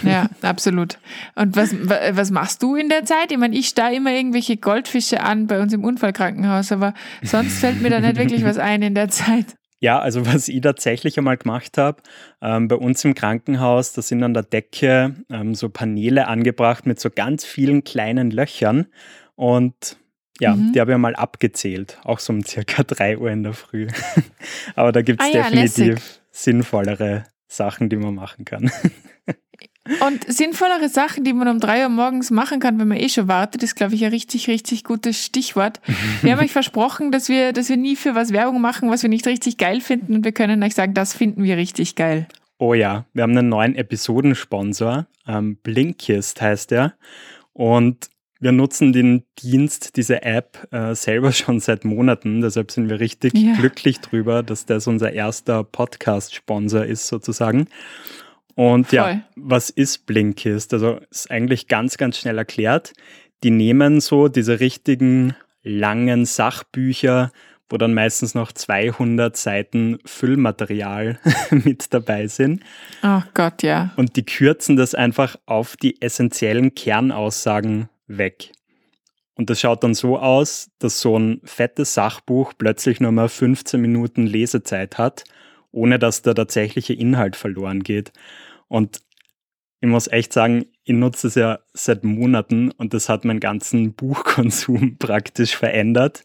Ja, 0.02 0.28
absolut. 0.42 0.98
Und 1.36 1.56
was, 1.56 1.72
was 1.72 2.32
machst 2.32 2.64
du 2.64 2.76
in 2.76 2.90
der 2.90 3.06
Zeit? 3.06 3.32
Ich 3.32 3.38
meine, 3.38 3.56
ich 3.56 3.68
starre 3.68 3.94
immer 3.94 4.12
irgendwelche 4.12 4.58
Goldfische 4.58 5.22
an 5.22 5.46
bei 5.46 5.62
uns 5.62 5.72
im 5.72 5.84
Unfallkrankenhaus, 5.84 6.72
aber 6.72 6.96
sonst 7.22 7.60
fällt 7.60 7.80
mir 7.84 7.92
da 7.92 8.00
nicht 8.00 8.18
wirklich 8.18 8.44
was 8.44 8.58
ein 8.58 8.82
in 8.82 8.96
der 8.96 9.10
Zeit. 9.10 9.46
Ja, 9.80 10.00
also 10.00 10.26
was 10.26 10.48
ich 10.48 10.62
tatsächlich 10.62 11.16
einmal 11.20 11.38
gemacht 11.38 11.78
habe, 11.78 12.02
ähm, 12.42 12.70
bei 12.70 12.76
uns 12.76 13.06
im 13.06 13.14
Krankenhaus, 13.14 13.94
da 13.94 14.02
sind 14.02 14.24
an 14.24 14.34
der 14.34 14.42
Decke 14.42 15.14
ähm, 15.30 15.54
so 15.54 15.70
Paneele 15.70 16.26
angebracht 16.26 16.88
mit 16.88 17.00
so 17.00 17.12
ganz 17.12 17.46
vielen 17.46 17.84
kleinen 17.84 18.32
Löchern. 18.32 18.88
Und 19.36 19.98
ja, 20.42 20.56
mhm. 20.56 20.74
die 20.74 20.82
habe 20.82 20.92
ich 20.92 20.98
mal 20.98 21.16
abgezählt, 21.16 22.00
auch 22.04 22.18
so 22.18 22.34
um 22.34 22.44
circa 22.44 22.84
3 22.88 23.20
Uhr 23.20 23.30
in 23.30 23.44
der 23.44 23.54
Früh. 23.54 23.88
Aber 24.76 24.92
da 24.92 25.04
gibt 25.04 25.22
es 25.22 25.28
ah, 25.28 25.38
ja, 25.38 25.44
definitiv 25.44 25.88
lässig. 25.88 26.22
sinnvollere 26.32 27.26
Sachen, 27.48 27.90
die 27.90 27.96
man 27.96 28.16
machen 28.16 28.44
kann. 28.44 28.72
Und 30.08 30.32
sinnvollere 30.32 30.90
Sachen, 30.90 31.24
die 31.24 31.34
man 31.34 31.48
um 31.48 31.60
3 31.60 31.84
Uhr 31.84 31.90
morgens 31.90 32.32
machen 32.32 32.60
kann, 32.60 32.80
wenn 32.80 32.88
man 32.88 32.98
eh 32.98 33.10
schon 33.10 33.28
wartet, 33.28 33.62
ist, 33.62 33.76
glaube 33.76 33.94
ich, 33.94 34.04
ein 34.04 34.12
richtig, 34.12 34.48
richtig 34.48 34.84
gutes 34.84 35.24
Stichwort. 35.24 35.80
Wir 36.22 36.34
haben 36.34 36.44
euch 36.44 36.52
versprochen, 36.52 37.12
dass 37.12 37.30
wir, 37.30 37.52
dass 37.52 37.70
wir 37.70 37.78
nie 37.78 37.96
für 37.96 38.16
was 38.16 38.32
Werbung 38.32 38.62
machen, 38.62 38.90
was 38.90 39.02
wir 39.02 39.10
nicht 39.10 39.26
richtig 39.26 39.58
geil 39.58 39.82
finden. 39.82 40.16
Und 40.16 40.26
wir 40.26 40.32
können 40.32 40.62
euch 40.64 40.76
sagen, 40.76 40.94
das 40.94 41.14
finden 41.14 41.44
wir 41.44 41.58
richtig 41.58 41.96
geil. 41.96 42.28
Oh 42.58 42.76
ja, 42.76 43.06
wir 43.14 43.24
haben 43.24 43.36
einen 43.36 43.50
neuen 43.50 43.76
Episodensponsor. 43.76 45.08
Ähm, 45.28 45.58
Blinkist 45.58 46.42
heißt 46.42 46.72
er. 46.72 46.94
Und 47.54 48.10
wir 48.42 48.52
nutzen 48.52 48.92
den 48.92 49.24
Dienst, 49.40 49.96
diese 49.96 50.24
App, 50.24 50.68
äh, 50.72 50.96
selber 50.96 51.32
schon 51.32 51.60
seit 51.60 51.86
Monaten. 51.86 52.42
Deshalb 52.42 52.72
sind 52.72 52.90
wir 52.90 53.00
richtig 53.00 53.34
ja. 53.38 53.54
glücklich 53.54 54.00
drüber, 54.02 54.44
dass 54.44 54.66
das 54.66 54.88
unser 54.88 55.14
erster 55.14 55.64
Podcast-Sponsor 55.64 56.84
ist, 56.84 57.08
sozusagen. 57.08 57.68
Und 58.56 58.88
Voll. 58.88 58.98
ja, 58.98 59.22
was 59.36 59.70
ist 59.70 60.08
Blinkist? 60.08 60.74
Also 60.74 61.00
ist 61.10 61.32
eigentlich 61.32 61.68
ganz, 61.68 61.98
ganz 61.98 62.18
schnell 62.18 62.38
erklärt. 62.38 62.94
Die 63.44 63.52
nehmen 63.52 64.02
so 64.02 64.28
diese 64.28 64.60
richtigen 64.60 65.36
langen 65.64 66.26
Sachbücher, 66.26 67.32
wo 67.70 67.78
dann 67.78 67.94
meistens 67.94 68.34
noch 68.36 68.52
200 68.52 69.38
Seiten 69.38 70.00
Füllmaterial 70.04 71.20
mit 71.52 71.94
dabei 71.94 72.28
sind. 72.28 72.64
Ach 73.04 73.24
oh 73.26 73.30
Gott, 73.36 73.62
ja. 73.62 73.94
Und 73.96 74.16
die 74.16 74.26
kürzen 74.26 74.76
das 74.76 74.96
einfach 74.96 75.38
auf 75.46 75.78
die 75.78 76.02
essentiellen 76.02 76.74
Kernaussagen 76.76 77.88
weg. 78.18 78.52
Und 79.36 79.50
das 79.50 79.60
schaut 79.60 79.84
dann 79.84 79.94
so 79.94 80.20
aus, 80.20 80.70
dass 80.80 81.00
so 81.02 81.18
ein 81.18 81.42
fettes 81.44 81.94
Sachbuch 81.94 82.54
plötzlich 82.58 83.00
nur 83.00 83.12
mal 83.12 83.30
15 83.30 83.80
Minuten 83.82 84.28
Lesezeit 84.28 84.98
hat, 84.98 85.24
ohne 85.72 86.00
dass 86.00 86.22
der 86.22 86.36
tatsächliche 86.36 86.94
Inhalt 86.94 87.36
verloren 87.36 87.82
geht. 87.82 88.12
Und 88.68 89.02
ich 89.80 89.90
muss 89.90 90.08
echt 90.08 90.32
sagen, 90.32 90.66
ich 90.84 90.94
nutze 90.94 91.28
es 91.28 91.36
ja 91.36 91.60
seit 91.74 92.04
Monaten 92.04 92.72
und 92.72 92.94
das 92.94 93.10
hat 93.10 93.26
meinen 93.26 93.40
ganzen 93.40 93.94
Buchkonsum 93.96 94.98
praktisch 94.98 95.56
verändert, 95.56 96.24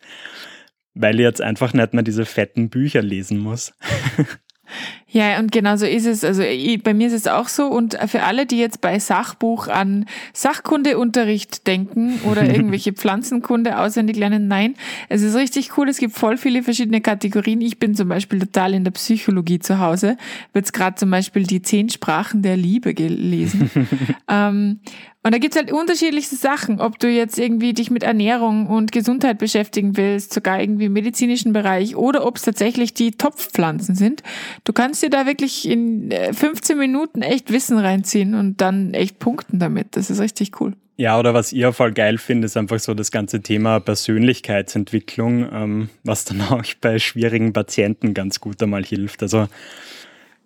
weil 0.94 1.14
ich 1.14 1.24
jetzt 1.24 1.40
einfach 1.40 1.72
nicht 1.72 1.94
mehr 1.94 2.02
diese 2.02 2.26
fetten 2.26 2.68
Bücher 2.68 3.02
lesen 3.02 3.38
muss. 3.38 3.72
Ja, 5.08 5.38
und 5.38 5.52
genau 5.52 5.76
so 5.76 5.86
ist 5.86 6.04
es. 6.04 6.24
Also 6.24 6.42
bei 6.82 6.92
mir 6.92 7.06
ist 7.06 7.12
es 7.12 7.28
auch 7.28 7.46
so. 7.48 7.66
Und 7.66 7.96
für 8.08 8.24
alle, 8.24 8.44
die 8.44 8.58
jetzt 8.58 8.80
bei 8.80 8.98
Sachbuch 8.98 9.68
an 9.68 10.04
Sachkundeunterricht 10.32 11.66
denken 11.68 12.18
oder 12.24 12.44
irgendwelche 12.50 12.92
Pflanzenkunde 12.92 13.78
auswendig 13.78 14.16
lernen, 14.16 14.48
nein, 14.48 14.74
es 15.08 15.22
ist 15.22 15.36
richtig 15.36 15.78
cool. 15.78 15.88
Es 15.88 15.98
gibt 15.98 16.14
voll 16.14 16.36
viele 16.36 16.64
verschiedene 16.64 17.00
Kategorien. 17.00 17.60
Ich 17.60 17.78
bin 17.78 17.94
zum 17.94 18.08
Beispiel 18.08 18.40
total 18.40 18.74
in 18.74 18.82
der 18.82 18.90
Psychologie 18.90 19.60
zu 19.60 19.78
Hause. 19.78 20.16
Wird 20.52 20.72
gerade 20.72 20.96
zum 20.96 21.10
Beispiel 21.10 21.44
die 21.44 21.62
zehn 21.62 21.88
Sprachen 21.88 22.42
der 22.42 22.56
Liebe 22.56 22.92
gelesen. 22.92 23.70
ähm, 24.28 24.80
und 25.26 25.34
da 25.34 25.38
gibt's 25.38 25.56
halt 25.56 25.72
unterschiedlichste 25.72 26.36
Sachen, 26.36 26.80
ob 26.80 27.00
du 27.00 27.08
jetzt 27.08 27.36
irgendwie 27.36 27.72
dich 27.72 27.90
mit 27.90 28.04
Ernährung 28.04 28.68
und 28.68 28.92
Gesundheit 28.92 29.38
beschäftigen 29.38 29.96
willst, 29.96 30.32
sogar 30.32 30.60
irgendwie 30.60 30.84
im 30.84 30.92
medizinischen 30.92 31.52
Bereich 31.52 31.96
oder 31.96 32.24
ob 32.24 32.36
es 32.36 32.42
tatsächlich 32.42 32.94
die 32.94 33.10
Topfpflanzen 33.10 33.96
sind. 33.96 34.22
Du 34.62 34.72
kannst 34.72 35.02
dir 35.06 35.10
da 35.10 35.26
wirklich 35.26 35.68
in 35.68 36.10
15 36.10 36.76
äh, 36.76 36.78
Minuten 36.78 37.22
echt 37.22 37.52
Wissen 37.52 37.78
reinziehen 37.78 38.34
und 38.34 38.60
dann 38.60 38.94
echt 38.94 39.18
punkten 39.18 39.58
damit. 39.58 39.96
Das 39.96 40.10
ist 40.10 40.20
richtig 40.20 40.60
cool. 40.60 40.74
Ja, 40.98 41.18
oder 41.18 41.34
was 41.34 41.52
ihr 41.52 41.72
voll 41.72 41.92
geil 41.92 42.16
findet, 42.16 42.46
ist 42.46 42.56
einfach 42.56 42.78
so 42.78 42.94
das 42.94 43.10
ganze 43.10 43.42
Thema 43.42 43.80
Persönlichkeitsentwicklung, 43.80 45.46
ähm, 45.52 45.88
was 46.04 46.24
dann 46.24 46.40
auch 46.50 46.64
bei 46.80 46.98
schwierigen 46.98 47.52
Patienten 47.52 48.14
ganz 48.14 48.40
gut 48.40 48.62
einmal 48.62 48.84
hilft. 48.84 49.22
Also 49.22 49.48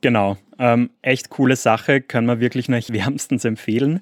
genau, 0.01 0.37
ähm, 0.59 0.91
echt 1.03 1.31
coole 1.31 1.57
Sache, 1.57 2.01
kann 2.01 2.27
man 2.27 2.41
wirklich 2.41 2.69
noch 2.69 2.83
wärmstens 2.89 3.45
empfehlen. 3.45 4.01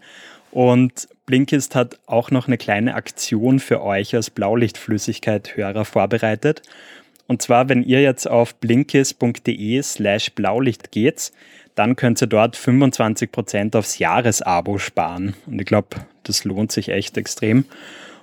Und 0.50 1.08
Blinkist 1.26 1.74
hat 1.74 1.98
auch 2.06 2.30
noch 2.30 2.46
eine 2.46 2.56
kleine 2.56 2.94
Aktion 2.94 3.60
für 3.60 3.82
euch 3.82 4.14
als 4.14 4.30
Blaulichtflüssigkeit-Hörer 4.30 5.84
vorbereitet. 5.84 6.62
Und 7.28 7.40
zwar, 7.42 7.68
wenn 7.68 7.84
ihr 7.84 8.02
jetzt 8.02 8.28
auf 8.28 8.56
blinkist.de 8.56 9.82
slash 9.82 10.32
Blaulicht 10.32 10.90
geht, 10.90 11.30
dann 11.74 11.94
könnt 11.94 12.20
ihr 12.20 12.26
dort 12.26 12.56
25% 12.56 13.76
aufs 13.76 13.98
Jahresabo 13.98 14.78
sparen. 14.78 15.34
Und 15.46 15.60
ich 15.60 15.66
glaube, 15.66 15.88
das 16.24 16.42
lohnt 16.44 16.72
sich 16.72 16.88
echt 16.88 17.16
extrem. 17.16 17.66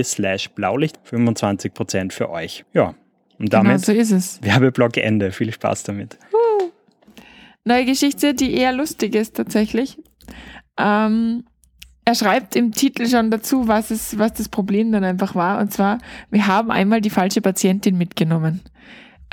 slash 0.04 0.48
Blaulicht, 0.50 0.98
25% 1.08 2.12
für 2.12 2.30
euch. 2.30 2.64
Ja, 2.72 2.94
und 3.38 3.52
damit 3.52 3.72
genau 3.72 3.84
so 3.84 3.92
ist 3.92 4.10
es. 4.10 4.42
Werbeblock 4.42 4.96
Ende. 4.96 5.32
Viel 5.32 5.52
Spaß 5.52 5.84
damit. 5.84 6.18
Neue 7.64 7.84
Geschichte, 7.84 8.34
die 8.34 8.54
eher 8.54 8.72
lustig 8.72 9.14
ist 9.14 9.36
tatsächlich. 9.36 9.98
Ähm, 10.78 11.44
er 12.04 12.14
schreibt 12.14 12.56
im 12.56 12.72
Titel 12.72 13.06
schon 13.08 13.30
dazu, 13.30 13.68
was, 13.68 13.90
es, 13.90 14.18
was 14.18 14.32
das 14.32 14.48
Problem 14.48 14.90
dann 14.92 15.04
einfach 15.04 15.34
war. 15.34 15.60
Und 15.60 15.72
zwar, 15.72 15.98
wir 16.30 16.46
haben 16.46 16.70
einmal 16.70 17.00
die 17.00 17.10
falsche 17.10 17.40
Patientin 17.40 17.96
mitgenommen. 17.96 18.60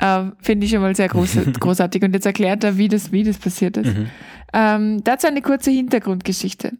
Ähm, 0.00 0.32
Finde 0.40 0.64
ich 0.64 0.72
schon 0.72 0.80
mal 0.80 0.94
sehr 0.94 1.08
groß, 1.08 1.36
großartig. 1.60 2.02
Und 2.02 2.14
jetzt 2.14 2.26
erklärt 2.26 2.64
er, 2.64 2.76
wie 2.78 2.88
das, 2.88 3.12
wie 3.12 3.24
das 3.24 3.38
passiert 3.38 3.76
ist. 3.76 3.96
Mhm. 3.96 4.06
Ähm, 4.52 5.04
dazu 5.04 5.26
eine 5.26 5.42
kurze 5.42 5.70
Hintergrundgeschichte. 5.70 6.72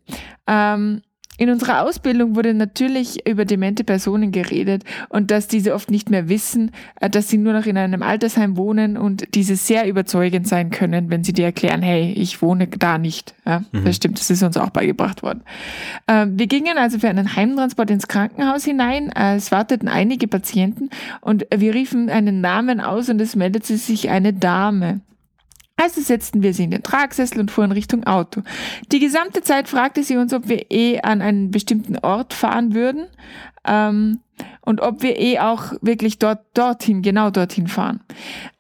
Ähm, 0.46 1.03
in 1.40 1.48
unserer 1.48 1.81
Ausbildung 1.85 2.37
wurde 2.37 2.53
natürlich 2.53 3.26
über 3.26 3.46
demente 3.46 3.83
Personen 3.83 4.31
geredet 4.31 4.85
und 5.09 5.31
dass 5.31 5.48
diese 5.48 5.72
oft 5.72 5.90
nicht 5.90 6.11
mehr 6.11 6.29
wissen, 6.29 6.70
äh, 7.00 7.09
dass 7.09 7.31
sie 7.31 7.38
nur 7.38 7.55
noch 7.55 7.64
in 7.64 7.79
einem 7.79 8.03
Altersheim 8.03 8.59
wohnen 8.59 8.98
und 8.98 9.35
diese 9.35 9.57
sehr 9.57 9.88
überzeugend 9.88 10.46
sein 10.46 10.68
können, 10.68 11.09
wenn 11.09 11.24
sie 11.24 11.33
dir 11.33 11.46
erklären, 11.46 11.81
hey, 11.81 12.12
ich 12.12 12.42
wohne 12.42 12.66
da 12.66 12.98
nicht. 12.98 13.35
Ja, 13.46 13.64
mhm. 13.72 13.87
Das 13.87 13.96
stimmt, 13.96 14.20
das 14.20 14.29
ist 14.29 14.42
uns 14.42 14.59
auch 14.59 14.68
beigebracht 14.68 15.22
worden. 15.22 15.40
Ähm, 16.09 16.38
wir 16.38 16.46
gingen 16.46 16.76
also 16.76 16.98
für 16.98 17.09
einen 17.09 17.35
Heimtransport 17.35 17.90
ins 17.90 18.07
Krankenhaus 18.07 18.66
hinein. 18.66 19.11
Äh, 19.12 19.37
es 19.37 19.50
warteten 19.50 19.88
einige 19.88 20.29
Patienten 20.29 20.90
und 21.22 21.46
wir 21.57 21.72
riefen 21.72 22.11
einen 22.11 22.42
Namen 22.42 22.83
aus 22.83 23.09
und 23.09 23.18
es 23.18 23.35
meldete 23.35 23.79
sich 23.79 24.11
eine 24.11 24.35
Dame. 24.35 25.00
Also 25.81 26.03
setzten 26.03 26.43
wir 26.43 26.53
sie 26.53 26.64
in 26.64 26.71
den 26.71 26.83
Tragsessel 26.83 27.40
und 27.40 27.51
fuhren 27.51 27.73
Richtung 27.73 28.05
Auto. 28.05 28.43
Die 28.93 28.99
gesamte 28.99 29.40
Zeit 29.40 29.66
fragte 29.66 30.03
sie 30.03 30.19
uns, 30.19 30.35
ob 30.35 30.47
wir 30.49 30.71
eh 30.71 31.01
an 31.01 31.23
einen 31.23 31.51
bestimmten 31.51 31.97
Ort 31.99 32.35
fahren 32.35 32.75
würden 32.75 33.07
ähm, 33.64 34.21
und 34.61 34.83
ob 34.83 35.03
wir 35.03 35.19
eh 35.19 35.38
auch 35.38 35.73
wirklich 35.81 36.19
dort, 36.19 36.40
dorthin, 36.53 37.01
genau 37.01 37.31
dorthin 37.31 37.66
fahren. 37.66 38.01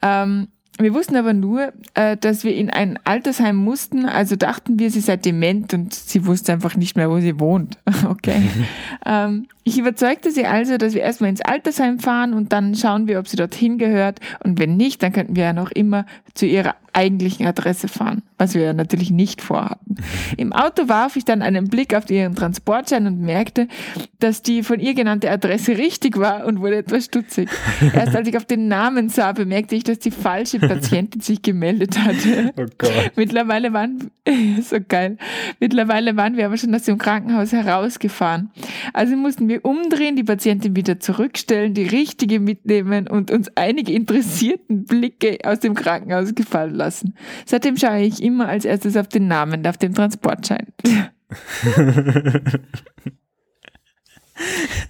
Ähm, 0.00 0.48
wir 0.78 0.94
wussten 0.94 1.16
aber 1.16 1.34
nur, 1.34 1.74
äh, 1.92 2.16
dass 2.16 2.42
wir 2.42 2.54
in 2.54 2.70
ein 2.70 2.98
Altersheim 3.04 3.56
mussten, 3.56 4.06
also 4.06 4.34
dachten 4.34 4.78
wir, 4.78 4.90
sie 4.90 5.00
sei 5.00 5.18
dement 5.18 5.74
und 5.74 5.92
sie 5.92 6.24
wusste 6.24 6.54
einfach 6.54 6.74
nicht 6.74 6.96
mehr, 6.96 7.10
wo 7.10 7.20
sie 7.20 7.38
wohnt. 7.38 7.76
okay. 8.08 8.40
ähm, 9.04 9.46
ich 9.70 9.78
überzeugte 9.78 10.32
sie 10.32 10.46
also, 10.46 10.78
dass 10.78 10.94
wir 10.94 11.02
erstmal 11.02 11.30
ins 11.30 11.42
Altersheim 11.42 12.00
fahren 12.00 12.34
und 12.34 12.52
dann 12.52 12.74
schauen 12.74 13.06
wir, 13.06 13.20
ob 13.20 13.28
sie 13.28 13.36
dorthin 13.36 13.78
gehört. 13.78 14.18
Und 14.42 14.58
wenn 14.58 14.76
nicht, 14.76 15.00
dann 15.00 15.12
könnten 15.12 15.36
wir 15.36 15.44
ja 15.44 15.52
noch 15.52 15.70
immer 15.70 16.06
zu 16.34 16.44
ihrer 16.44 16.74
eigentlichen 16.92 17.46
Adresse 17.46 17.88
fahren, 17.88 18.22
was 18.38 18.54
wir 18.54 18.62
ja 18.62 18.72
natürlich 18.72 19.10
nicht 19.10 19.42
vorhatten. 19.42 19.96
Im 20.36 20.52
Auto 20.52 20.88
warf 20.88 21.16
ich 21.16 21.24
dann 21.24 21.42
einen 21.42 21.68
Blick 21.68 21.94
auf 21.94 22.10
ihren 22.10 22.34
Transportschein 22.34 23.06
und 23.06 23.20
merkte, 23.20 23.68
dass 24.18 24.42
die 24.42 24.62
von 24.62 24.80
ihr 24.80 24.94
genannte 24.94 25.30
Adresse 25.30 25.78
richtig 25.78 26.18
war 26.18 26.46
und 26.46 26.60
wurde 26.60 26.78
etwas 26.78 27.04
stutzig. 27.04 27.48
Erst 27.94 28.16
als 28.16 28.28
ich 28.28 28.36
auf 28.36 28.44
den 28.44 28.68
Namen 28.68 29.08
sah, 29.08 29.32
bemerkte 29.32 29.76
ich, 29.76 29.84
dass 29.84 29.98
die 29.98 30.10
falsche 30.10 30.58
Patientin 30.58 31.20
sich 31.20 31.42
gemeldet 31.42 31.98
hatte. 31.98 32.52
Oh 32.60 32.66
Gott. 32.78 33.12
Mittlerweile 33.16 33.72
waren, 33.72 34.10
so 34.62 34.76
geil, 34.86 35.16
mittlerweile 35.60 36.16
waren 36.16 36.36
wir 36.36 36.46
aber 36.46 36.56
schon 36.56 36.74
aus 36.74 36.82
dem 36.82 36.98
Krankenhaus 36.98 37.52
herausgefahren. 37.52 38.50
Also 38.92 39.16
mussten 39.16 39.48
wir 39.48 39.59
umdrehen, 39.60 40.16
die 40.16 40.24
Patientin 40.24 40.76
wieder 40.76 41.00
zurückstellen, 41.00 41.74
die 41.74 41.86
richtige 41.86 42.40
mitnehmen 42.40 43.08
und 43.08 43.30
uns 43.30 43.48
einige 43.56 43.92
interessierten 43.92 44.84
Blicke 44.84 45.38
aus 45.44 45.60
dem 45.60 45.74
Krankenhaus 45.74 46.34
gefallen 46.34 46.74
lassen. 46.74 47.14
Seitdem 47.46 47.76
schaue 47.76 48.00
ich 48.00 48.22
immer 48.22 48.48
als 48.48 48.64
erstes 48.64 48.96
auf 48.96 49.08
den 49.08 49.28
Namen 49.28 49.66
auf 49.66 49.78
dem 49.78 49.94
Transportschein. 49.94 50.66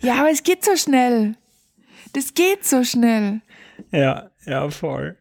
ja, 0.00 0.14
aber 0.20 0.30
es 0.30 0.42
geht 0.42 0.64
so 0.64 0.76
schnell. 0.76 1.34
Das 2.12 2.34
geht 2.34 2.64
so 2.64 2.84
schnell. 2.84 3.40
Ja, 3.92 4.30
ja, 4.46 4.68
voll. 4.70 5.16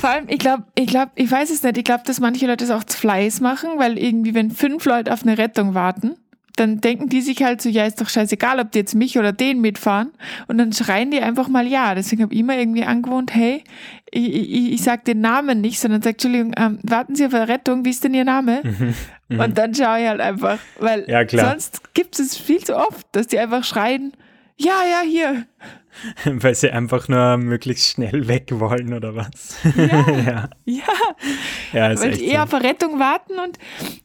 Vor 0.00 0.10
allem, 0.10 0.28
ich 0.28 0.38
glaube, 0.38 0.64
ich 0.74 0.86
glaube, 0.86 1.12
ich 1.14 1.30
weiß 1.30 1.50
es 1.50 1.62
nicht, 1.62 1.78
ich 1.78 1.84
glaube, 1.84 2.02
dass 2.04 2.20
manche 2.20 2.46
Leute 2.46 2.64
es 2.64 2.70
auch 2.70 2.84
zu 2.84 2.98
Fleiß 2.98 3.40
machen, 3.40 3.70
weil 3.76 3.98
irgendwie, 3.98 4.34
wenn 4.34 4.50
fünf 4.50 4.84
Leute 4.84 5.12
auf 5.12 5.22
eine 5.22 5.38
Rettung 5.38 5.74
warten, 5.74 6.16
dann 6.60 6.80
denken 6.80 7.08
die 7.08 7.22
sich 7.22 7.42
halt 7.42 7.62
so, 7.62 7.70
ja, 7.70 7.86
ist 7.86 8.00
doch 8.00 8.08
scheißegal, 8.08 8.60
ob 8.60 8.70
die 8.72 8.80
jetzt 8.80 8.94
mich 8.94 9.18
oder 9.18 9.32
den 9.32 9.60
mitfahren. 9.62 10.10
Und 10.46 10.58
dann 10.58 10.72
schreien 10.72 11.10
die 11.10 11.20
einfach 11.20 11.48
mal 11.48 11.66
ja. 11.66 11.94
Deswegen 11.94 12.22
habe 12.22 12.34
ich 12.34 12.40
immer 12.40 12.56
irgendwie 12.56 12.84
angewohnt, 12.84 13.34
hey, 13.34 13.64
ich, 14.10 14.34
ich, 14.34 14.72
ich 14.72 14.82
sage 14.82 15.02
den 15.06 15.20
Namen 15.22 15.62
nicht, 15.62 15.80
sondern 15.80 16.02
sage, 16.02 16.14
Entschuldigung, 16.14 16.52
ähm, 16.58 16.78
warten 16.82 17.16
Sie 17.16 17.24
auf 17.24 17.32
eine 17.32 17.48
Rettung, 17.48 17.84
wie 17.86 17.90
ist 17.90 18.04
denn 18.04 18.12
Ihr 18.12 18.24
Name? 18.24 18.60
Mhm. 18.62 18.94
Mhm. 19.28 19.40
Und 19.40 19.58
dann 19.58 19.74
schaue 19.74 20.00
ich 20.00 20.08
halt 20.08 20.20
einfach, 20.20 20.58
weil 20.78 21.04
ja, 21.08 21.26
sonst 21.26 21.94
gibt 21.94 22.18
es 22.18 22.36
viel 22.36 22.62
zu 22.62 22.76
oft, 22.76 23.06
dass 23.12 23.28
die 23.28 23.38
einfach 23.38 23.64
schreien, 23.64 24.12
ja, 24.60 24.84
ja, 24.84 25.00
hier. 25.02 25.46
Weil 26.24 26.54
sie 26.54 26.70
einfach 26.70 27.08
nur 27.08 27.36
möglichst 27.38 27.92
schnell 27.92 28.28
weg 28.28 28.48
wollen 28.52 28.92
oder 28.92 29.16
was? 29.16 29.56
Ja. 29.76 29.84
ja. 30.24 30.48
ja. 30.64 30.82
ja 31.72 32.00
Weil 32.00 32.12
die 32.12 32.26
eher 32.26 32.46
so. 32.46 32.56
auf 32.56 32.62
Rettung 32.62 32.98
warten 32.98 33.38
und 33.38 33.58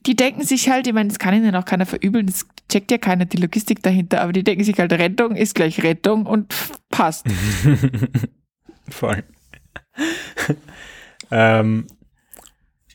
die 0.06 0.16
denken 0.16 0.44
sich 0.44 0.70
halt, 0.70 0.88
ich 0.88 0.94
meine, 0.94 1.10
das 1.10 1.20
kann 1.20 1.36
ihnen 1.36 1.56
auch 1.56 1.66
keiner 1.66 1.86
verübeln, 1.86 2.28
das 2.28 2.48
checkt 2.72 2.92
ja 2.92 2.98
keiner 2.98 3.26
die 3.26 3.38
Logistik 3.38 3.84
dahinter, 3.84 4.22
aber 4.22 4.32
die 4.32 4.44
denken 4.44 4.64
sich 4.64 4.80
halt, 4.80 4.94
Rettung 4.94 5.36
ist 5.36 5.56
gleich 5.56 5.84
Rettung 5.84 6.26
und 6.26 6.56
passt. 6.90 7.26
Voll. 8.90 9.24
ähm, 11.32 11.88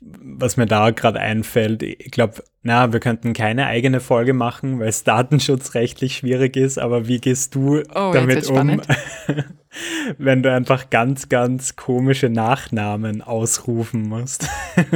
was 0.01 0.57
mir 0.57 0.67
da 0.67 0.91
gerade 0.91 1.21
einfällt, 1.21 1.83
ich 1.83 2.11
glaube, 2.11 2.43
na, 2.63 2.93
wir 2.93 3.01
könnten 3.01 3.33
keine 3.33 3.67
eigene 3.67 4.01
Folge 4.01 4.35
machen, 4.35 4.81
weil 4.81 4.89
es 4.89 5.05
datenschutzrechtlich 5.05 6.17
schwierig 6.17 6.57
ist, 6.57 6.79
aber 6.79 7.09
wie 7.09 7.19
gehst 7.19 7.55
du 7.55 7.81
oh, 7.95 8.13
damit 8.13 8.49
um, 8.49 8.81
wenn 10.19 10.43
du 10.43 10.53
einfach 10.53 10.91
ganz, 10.91 11.29
ganz 11.29 11.77
komische 11.77 12.29
Nachnamen 12.29 13.23
ausrufen 13.23 14.03
musst? 14.03 14.49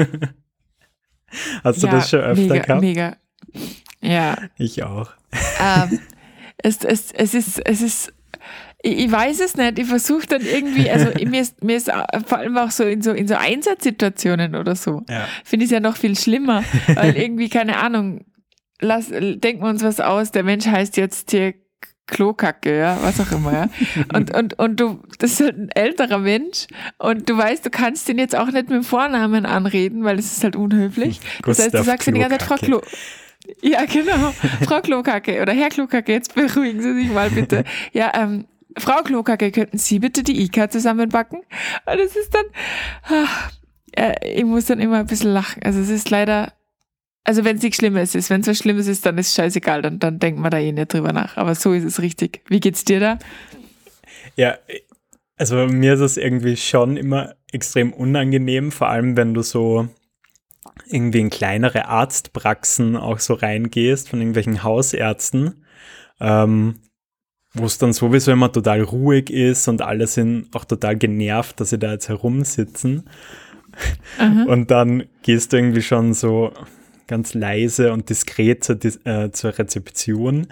Hast 1.65 1.83
du 1.83 1.87
ja, 1.87 1.93
das 1.93 2.11
schon 2.11 2.21
öfter 2.21 2.43
mega, 2.43 2.63
gehabt? 2.63 2.81
Mega. 2.81 3.17
Ja. 4.01 4.37
Ich 4.59 4.83
auch. 4.83 5.11
Ähm, 5.61 6.01
es, 6.59 6.85
es, 6.85 7.13
es, 7.13 7.35
ist, 7.35 7.59
es 7.67 7.81
ist 7.81 8.14
ich, 8.85 8.99
ich 8.99 9.11
weiß 9.11 9.41
es 9.41 9.57
nicht. 9.57 9.79
Ich 9.79 9.87
versuche 9.87 10.27
dann 10.27 10.43
irgendwie, 10.43 10.91
also 10.91 11.09
mir 11.27 11.41
ist, 11.41 11.65
mir 11.65 11.77
ist 11.77 11.91
vor 12.27 12.39
allem 12.39 12.57
auch 12.59 12.71
so 12.71 12.85
in 12.85 13.03
so, 13.03 13.13
in 13.13 13.27
so 13.27 13.35
Einsatzsituationen 13.35 14.55
oder 14.55 14.77
so, 14.77 15.03
ja. 15.09 15.27
finde 15.45 15.65
ich 15.65 15.71
es 15.71 15.75
ja 15.75 15.81
noch 15.81 15.97
viel 15.97 16.17
schlimmer, 16.17 16.63
weil 16.95 17.17
irgendwie, 17.17 17.49
keine 17.49 17.79
Ahnung, 17.79 18.25
lass, 18.81 19.09
denken 19.09 19.63
wir 19.63 19.69
uns 19.69 19.83
was 19.83 20.01
aus, 20.01 20.31
der 20.31 20.45
Mensch 20.45 20.67
heißt 20.67 20.97
jetzt 20.97 21.31
hier 21.31 21.55
Klokacke, 22.07 22.79
ja, 22.79 22.99
was 23.01 23.19
auch 23.19 23.33
immer, 23.33 23.53
ja. 23.53 23.69
Und, 24.15 24.35
und, 24.35 24.59
und 24.59 24.79
du, 24.79 25.01
das 25.19 25.33
ist 25.33 25.41
halt 25.41 25.57
ein 25.57 25.71
älterer 25.71 26.19
Mensch 26.19 26.67
und 26.99 27.31
du 27.31 27.39
weißt, 27.39 27.65
du 27.65 27.71
kannst 27.71 28.09
den 28.09 28.19
jetzt 28.19 28.37
auch 28.37 28.45
nicht 28.47 28.69
mit 28.69 28.73
dem 28.73 28.83
Vornamen 28.83 29.47
anreden, 29.47 30.05
weil 30.05 30.17
das 30.17 30.27
ist 30.27 30.45
halt 30.45 30.55
unhöflich. 30.55 31.21
Das 31.45 31.59
heißt, 31.59 31.73
du 31.73 31.83
sagst 31.83 32.07
dir 32.07 32.13
die 32.13 32.21
ganze 32.21 32.37
Zeit 32.37 32.47
Frau 32.47 32.57
Klo. 32.57 32.83
Ja, 33.63 33.85
genau. 33.87 34.35
Frau 34.67 34.81
Klokacke 34.81 35.41
oder 35.41 35.53
Herr 35.53 35.71
Klokacke, 35.71 36.13
jetzt 36.13 36.35
beruhigen 36.35 36.83
Sie 36.83 36.95
sich 36.95 37.11
mal 37.11 37.31
bitte. 37.31 37.65
Ja, 37.93 38.13
ähm, 38.15 38.47
Frau 38.79 39.03
Klokacke, 39.03 39.51
könnten 39.51 39.79
Sie 39.79 39.99
bitte 39.99 40.23
die 40.23 40.43
IKA 40.43 40.71
zusammenbacken? 40.71 41.41
Und 41.87 41.99
es 41.99 42.17
ist 42.17 42.35
dann, 42.35 42.45
ach, 43.03 43.53
äh, 43.93 44.15
ich 44.35 44.45
muss 44.45 44.67
dann 44.67 44.81
immer 44.81 44.99
ein 44.99 45.07
bisschen 45.07 45.31
lachen. 45.31 45.63
Also 45.63 45.81
es 45.81 45.91
ist 45.91 46.11
leider, 46.11 46.53
also 47.25 47.45
wenn 47.45 47.57
es 47.57 47.63
nichts 47.63 47.79
Schlimmes 47.79 48.15
ist, 48.15 48.31
wenn 48.31 48.41
es 48.41 48.47
was 48.47 48.59
Schlimmes 48.59 48.87
ist, 48.87 49.07
dann 49.07 49.19
ist 49.19 49.29
es 49.29 49.35
scheißegal, 49.35 49.83
dann, 49.83 49.99
dann 49.99 50.19
denkt 50.19 50.41
man 50.41 50.51
da 50.51 50.59
eh 50.59 50.73
nicht 50.73 50.93
drüber 50.93 51.13
nach. 51.13 51.37
Aber 51.37 51.55
so 51.55 51.73
ist 51.73 51.85
es 51.85 52.01
richtig. 52.01 52.43
Wie 52.49 52.61
geht's 52.61 52.85
dir 52.85 53.01
da? 53.01 53.19
Ja, 54.37 54.59
also 55.37 55.67
mir 55.67 55.95
ist 55.95 56.01
es 56.01 56.17
irgendwie 56.17 56.57
schon 56.57 56.97
immer 56.97 57.35
extrem 57.53 57.93
unangenehm, 57.93 58.73
vor 58.73 58.89
allem 58.89 59.17
wenn 59.17 59.35
du 59.35 59.43
so 59.43 59.89
irgendwie 60.87 61.21
in 61.21 61.31
kleinere 61.31 61.87
Arztpraxen 61.87 62.97
auch 62.97 63.21
so 63.21 63.35
reingehst 63.35 64.09
von 64.09 64.21
irgendwelchen 64.21 64.63
Hausärzten. 64.63 65.65
Ähm, 66.21 66.81
wo 67.55 67.67
es 67.67 67.79
dann 67.79 67.93
sowieso 67.93 68.33
immer 68.33 68.51
total 68.53 68.83
ruhig 68.83 69.31
ist 69.31 69.69
und 69.69 69.81
alle 69.81 70.07
sind 70.07 70.55
auch 70.55 70.65
total 70.65 70.97
genervt, 70.97 71.61
dass 71.61 71.71
sie 71.71 71.79
da 71.79 71.93
jetzt 71.93 72.09
herumsitzen. 72.09 73.09
Aha. 74.19 74.45
Und 74.45 74.71
dann 74.71 75.05
gehst 75.23 75.53
du 75.53 75.57
irgendwie 75.57 75.83
schon 75.83 76.15
so 76.15 76.53
ganz 77.07 77.35
leise 77.35 77.93
und 77.93 78.11
diskret 78.11 78.65
zur, 78.65 78.79
äh, 79.05 79.31
zur 79.31 79.59
Rezeption. 79.59 80.49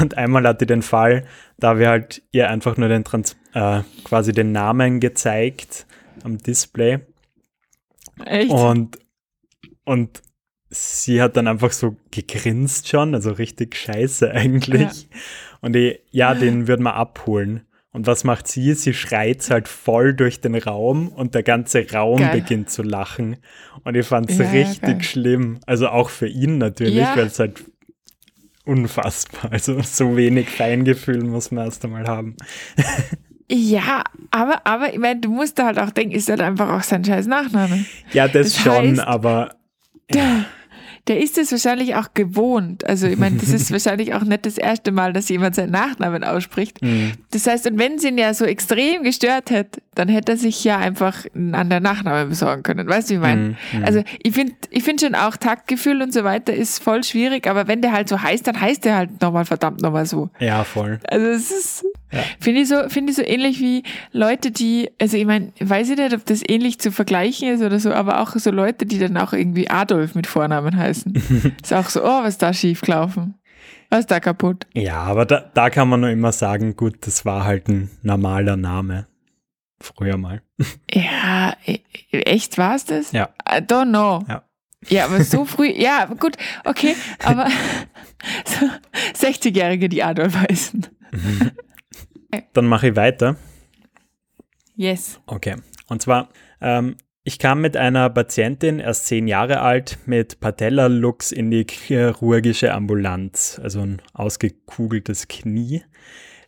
Und 0.00 0.18
einmal 0.18 0.46
hatte 0.46 0.64
ich 0.64 0.68
den 0.68 0.82
Fall, 0.82 1.24
da 1.58 1.78
wir 1.78 1.88
halt 1.88 2.22
ihr 2.32 2.50
einfach 2.50 2.76
nur 2.76 2.88
den 2.88 3.04
Trans 3.04 3.36
äh, 3.54 3.82
quasi 4.04 4.32
den 4.32 4.52
Namen 4.52 5.00
gezeigt 5.00 5.86
am 6.24 6.38
Display. 6.38 6.98
Echt? 8.24 8.50
Und, 8.50 8.98
und 9.84 10.22
sie 10.78 11.20
hat 11.20 11.36
dann 11.36 11.46
einfach 11.46 11.72
so 11.72 11.96
gegrinst 12.10 12.88
schon, 12.88 13.14
also 13.14 13.32
richtig 13.32 13.76
scheiße 13.76 14.30
eigentlich. 14.34 15.02
Ja. 15.02 15.18
Und 15.60 15.76
ich, 15.76 16.00
ja, 16.10 16.34
den 16.34 16.68
würden 16.68 16.82
wir 16.84 16.94
abholen. 16.94 17.62
Und 17.90 18.06
was 18.06 18.22
macht 18.22 18.46
sie? 18.46 18.74
Sie 18.74 18.92
schreit 18.92 19.48
halt 19.50 19.66
voll 19.66 20.14
durch 20.14 20.40
den 20.40 20.54
Raum 20.54 21.08
und 21.08 21.34
der 21.34 21.42
ganze 21.42 21.90
Raum 21.90 22.18
geil. 22.20 22.40
beginnt 22.40 22.70
zu 22.70 22.82
lachen. 22.82 23.38
Und 23.82 23.96
ich 23.96 24.06
fand 24.06 24.30
es 24.30 24.38
ja, 24.38 24.50
richtig 24.50 24.98
ja, 24.98 25.02
schlimm. 25.02 25.58
Also 25.66 25.88
auch 25.88 26.10
für 26.10 26.28
ihn 26.28 26.58
natürlich, 26.58 26.96
ja. 26.96 27.16
weil 27.16 27.26
es 27.26 27.38
halt 27.38 27.64
unfassbar. 28.64 29.50
Also 29.52 29.80
so 29.80 30.16
wenig 30.16 30.50
Feingefühl 30.50 31.24
muss 31.24 31.50
man 31.50 31.64
erst 31.64 31.84
einmal 31.84 32.06
haben. 32.06 32.36
Ja, 33.50 34.04
aber, 34.30 34.66
aber 34.66 34.92
ich 34.92 34.98
meine, 34.98 35.20
du 35.20 35.30
musst 35.30 35.58
da 35.58 35.64
halt 35.64 35.78
auch 35.78 35.90
denken, 35.90 36.14
ist 36.14 36.28
halt 36.28 36.42
einfach 36.42 36.68
auch 36.68 36.82
sein 36.82 37.02
scheiß 37.02 37.26
Nachname. 37.26 37.86
Ja, 38.12 38.28
das, 38.28 38.52
das 38.52 38.62
schon, 38.62 38.90
heißt, 38.90 39.00
aber. 39.00 39.56
Ja 40.14 40.44
der 41.08 41.20
ist 41.22 41.38
es 41.38 41.50
wahrscheinlich 41.50 41.94
auch 41.94 42.12
gewohnt. 42.14 42.86
Also 42.86 43.06
ich 43.06 43.16
meine, 43.16 43.38
das 43.38 43.48
ist 43.48 43.70
wahrscheinlich 43.72 44.14
auch 44.14 44.22
nicht 44.22 44.44
das 44.44 44.58
erste 44.58 44.92
Mal, 44.92 45.12
dass 45.12 45.28
jemand 45.28 45.54
seinen 45.54 45.72
Nachnamen 45.72 46.22
ausspricht. 46.22 46.82
Mhm. 46.82 47.12
Das 47.30 47.46
heißt, 47.46 47.66
und 47.66 47.78
wenn 47.78 47.98
sie 47.98 48.08
ihn 48.08 48.18
ja 48.18 48.34
so 48.34 48.44
extrem 48.44 49.02
gestört 49.02 49.50
hätte, 49.50 49.80
dann 49.94 50.08
hätte 50.08 50.32
er 50.32 50.38
sich 50.38 50.62
ja 50.64 50.78
einfach 50.78 51.24
einen 51.34 51.54
anderen 51.54 51.82
Nachnamen 51.82 52.28
besorgen 52.28 52.62
können. 52.62 52.86
Weißt 52.86 53.08
du, 53.08 53.14
wie 53.14 53.16
ich 53.16 53.20
meine? 53.20 53.56
Mhm. 53.72 53.84
Also 53.84 54.02
ich 54.22 54.34
finde 54.34 54.54
ich 54.70 54.84
find 54.84 55.00
schon 55.00 55.14
auch 55.14 55.36
Taktgefühl 55.36 56.02
und 56.02 56.12
so 56.12 56.24
weiter 56.24 56.52
ist 56.52 56.82
voll 56.82 57.02
schwierig, 57.02 57.46
aber 57.46 57.66
wenn 57.66 57.80
der 57.80 57.92
halt 57.92 58.08
so 58.08 58.22
heißt, 58.22 58.46
dann 58.46 58.60
heißt 58.60 58.84
der 58.84 58.96
halt 58.96 59.20
nochmal 59.22 59.44
verdammt 59.44 59.80
nochmal 59.80 60.06
so. 60.06 60.30
Ja, 60.38 60.62
voll. 60.64 61.00
Also 61.08 61.26
es 61.26 61.50
ist, 61.50 61.84
Ja. 62.12 62.20
finde 62.40 62.60
ich, 62.62 62.68
so, 62.68 62.88
finde 62.88 63.10
ich 63.10 63.16
so 63.16 63.22
ähnlich 63.22 63.60
wie 63.60 63.82
Leute, 64.12 64.50
die, 64.50 64.90
also 65.00 65.16
ich 65.16 65.26
meine, 65.26 65.52
weiß 65.60 65.90
ich 65.90 65.96
nicht, 65.98 66.14
ob 66.14 66.24
das 66.24 66.42
ähnlich 66.46 66.78
zu 66.78 66.90
vergleichen 66.90 67.48
ist 67.48 67.62
oder 67.62 67.78
so, 67.78 67.92
aber 67.92 68.20
auch 68.20 68.34
so 68.34 68.50
Leute, 68.50 68.86
die 68.86 68.98
dann 68.98 69.16
auch 69.18 69.32
irgendwie 69.32 69.68
Adolf 69.68 70.14
mit 70.14 70.26
Vornamen 70.26 70.76
heißen. 70.76 71.14
ist 71.62 71.72
auch 71.74 71.88
so, 71.88 72.02
oh, 72.02 72.22
was 72.22 72.34
ist 72.34 72.42
da 72.42 72.52
schief 72.52 72.80
gelaufen? 72.80 73.34
Was 73.90 74.00
ist 74.00 74.10
da 74.10 74.20
kaputt? 74.20 74.66
Ja, 74.74 75.02
aber 75.02 75.24
da, 75.26 75.50
da 75.54 75.70
kann 75.70 75.88
man 75.88 76.00
nur 76.00 76.10
immer 76.10 76.32
sagen, 76.32 76.76
gut, 76.76 77.06
das 77.06 77.24
war 77.24 77.44
halt 77.44 77.68
ein 77.68 77.90
normaler 78.02 78.56
Name. 78.56 79.06
Früher 79.80 80.16
mal. 80.16 80.42
Ja, 80.92 81.54
e- 81.66 81.80
echt 82.10 82.58
war 82.58 82.74
es 82.74 82.84
das? 82.84 83.12
Ja. 83.12 83.28
I 83.48 83.58
don't 83.58 83.90
know. 83.90 84.24
Ja. 84.28 84.42
Ja, 84.88 85.04
aber 85.06 85.22
so 85.24 85.44
früh, 85.44 85.70
ja, 85.70 86.06
gut, 86.06 86.36
okay, 86.64 86.94
aber 87.24 87.48
so 88.44 88.66
60-Jährige, 89.26 89.88
die 89.88 90.02
Adolf 90.02 90.34
heißen. 90.36 90.86
Dann 92.52 92.66
mache 92.66 92.88
ich 92.88 92.96
weiter. 92.96 93.36
Yes. 94.74 95.20
Okay. 95.26 95.56
Und 95.88 96.02
zwar, 96.02 96.28
ähm, 96.60 96.96
ich 97.24 97.38
kam 97.38 97.60
mit 97.60 97.76
einer 97.76 98.08
Patientin, 98.10 98.78
erst 98.78 99.06
zehn 99.06 99.26
Jahre 99.26 99.60
alt, 99.60 99.98
mit 100.06 100.40
Patella-Lux 100.40 101.32
in 101.32 101.50
die 101.50 101.66
chirurgische 101.68 102.72
Ambulanz, 102.72 103.60
also 103.62 103.80
ein 103.80 104.00
ausgekugeltes 104.14 105.28
Knie. 105.28 105.82